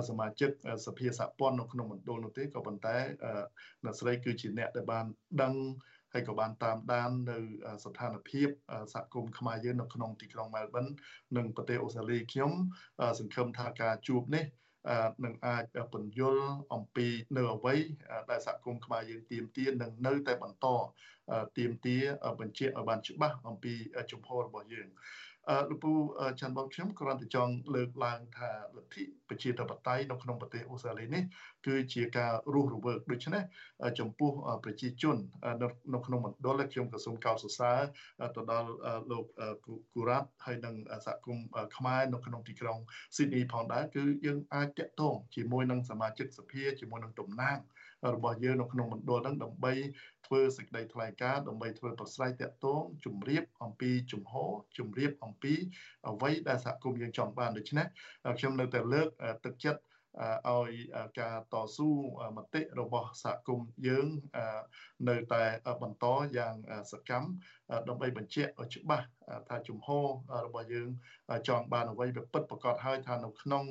[0.08, 0.50] សមាជិក
[0.86, 2.96] សភាសហព័ន្ធនៅក្នុងមណ្ឌលនោះទេក៏ប៉ុន្តែ
[3.84, 5.04] អ្នកស្រីគឺជាអ្នកដែលបាន
[5.42, 5.54] ដឹង
[6.12, 7.38] ហើយក៏បានតាមដាននៅ
[7.84, 8.48] ស្ថានភាព
[8.94, 10.86] សហគមន៍ខ្មែរយើងនៅក្នុងទីក្រុងមែលប៊ន
[11.36, 12.52] និងប្រទេសអូស្ត្រាលីខ្ញុំ
[13.18, 14.44] សង្ឃឹមថាការជួបនេះ
[15.24, 17.74] នឹងអាចពន្យល់អំពីនៅអ្វី
[18.30, 20.66] ដែលសហគមន៍ខ្មែរយើងទៀមទានឹងនៅតែបន្ត
[21.58, 21.96] ទៀមទា
[22.40, 23.74] បញ្ជាក់ឲ្យបានច្បាស់អំពី
[24.10, 24.88] ជំហររបស់យើង
[25.70, 25.92] លោកពូ
[26.40, 31.22] ច័ន្ទបងខ្ញុំគ្រាន់តែចង់លើកឡើងថាលទ្ធិប្រជាធិបតេយ្យនៅក្នុងប្រទេសអូស្ត្រាលីនេះ
[31.66, 33.42] គឺជាការរស់រវើកដូច្នេះ
[33.98, 34.30] ចំពោះ
[34.64, 35.16] ប្រជាជន
[35.94, 37.80] នៅក្នុងមណ្ឌលខ្ញុំក៏សូមកោតសរសើរ
[38.36, 38.70] ទៅដល់
[39.10, 39.24] លោក
[39.94, 40.74] គូរ៉ាត់ហើយនិង
[41.06, 42.78] សហគមន៍ខ្មែរនៅក្នុងទីក្រុង
[43.16, 47.58] ស៊ីដនីផងដែរគឺយើងអាចតាក់ទងជាមួយនឹងសមាជិកសភាជាមួយនឹងតំណាង
[48.14, 49.72] របស់យើងនៅក្នុងមណ្ឌលហ្នឹងដើម្បី
[50.26, 55.54] ធ្វើសេចក្តីថ្លែងការណ៍ដើម្បីធ្វើប្រស្រ័យតាក់ទងជំរាបអំពីជំហរជំរាបអំពី
[56.08, 57.86] អ្វីដែលសហគមន៍យើងចង់បានដូច្នេះ
[58.38, 59.08] ខ្ញុំនៅតែលើក
[59.44, 59.80] ទឹកចិត្ត
[60.48, 60.70] ឲ្យ
[61.20, 61.90] ការតស៊ូ
[62.36, 64.06] មតិរបស់សហគមន៍យើង
[65.08, 65.44] នៅតែ
[65.82, 66.06] បន្ត
[66.36, 66.54] យ៉ាង
[66.92, 67.28] សកម្ម
[67.88, 69.06] ដើម្បីបញ្ជាក់ឲ្យច្បាស់
[69.48, 70.06] ថាជំហរ
[70.46, 70.88] របស់យើង
[71.48, 73.64] ចង់បានអ្វីវាពិតប្រកបហើយថានៅក្នុង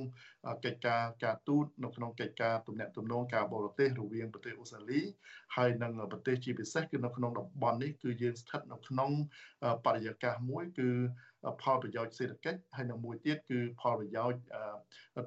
[0.66, 5.02] កិច្ចការការទូតនៅក្នុងកិច្ចការទំនាក់ទំនងការបរទេសរវាងប្រទេសអូស្ត្រាលី
[5.56, 9.12] ហើយនិងប្រទេសជាពិសេសគឺនៅក្នុងតំបន់នេះគឺយើងស្ថិតនៅក្នុង
[9.86, 10.90] បរិយាកាសមួយគឺ
[11.62, 14.40] ផលប្រយោជន៍សេដ្ឋកិច្ចហើយនិងមួយទៀតគឺផលប្រយោជន៍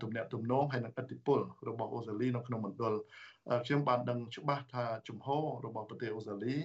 [0.03, 2.95] ទំនាក់ទំនងហើយនិងឥទ្ធិពលរបស់អូស្ត្រាលីនៅក្នុងមណ្ឌល
[3.67, 6.57] ខ្ញុំបានដឹងច្បាស់ថាជំហររបស់ប្រទេសអូស្ត្រាលី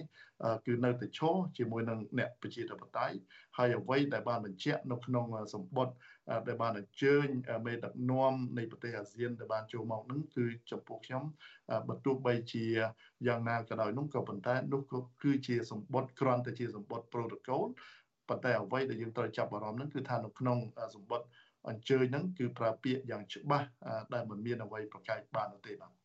[0.66, 3.16] គឺនៅតែឈរជាមួយនៅនឹងអ្នកប្រជាធិបតេយ្យ
[3.56, 5.94] ហើយអ្វីដែលបានបញ្ជាក់នៅក្នុងសម្បត្តិ
[6.48, 7.26] ដែលបានអញ្ជើញ
[7.66, 11.24] មេដឹកនាំនៃប្រទេសអាស៊ានដែលបានចូលមកនឹងគឺចំពោះខ្ញុំ
[11.88, 12.64] បើទោះបីជា
[13.26, 17.62] យ៉ាងណាក៏ដោយនោះក៏ប៉ុន្តែនោះក៏គឺជាសម្បត្តិគ្រាន់តែជាសម្បត្តិ protocol
[18.28, 20.58] ប៉ុន្តែអ្វីដែលយើងត្រូវចាប់អារម្មណ៍នឹងគឺថានៅក្នុង
[20.94, 21.28] សម្បត្តិ
[21.68, 23.66] អញ្ជើញហ្នឹងគឺប្រើពាក្យយ៉ាងច្បាស់
[24.14, 26.03] ដែលមិនមានអ្វីប្រកែកបាននោះទេបាទ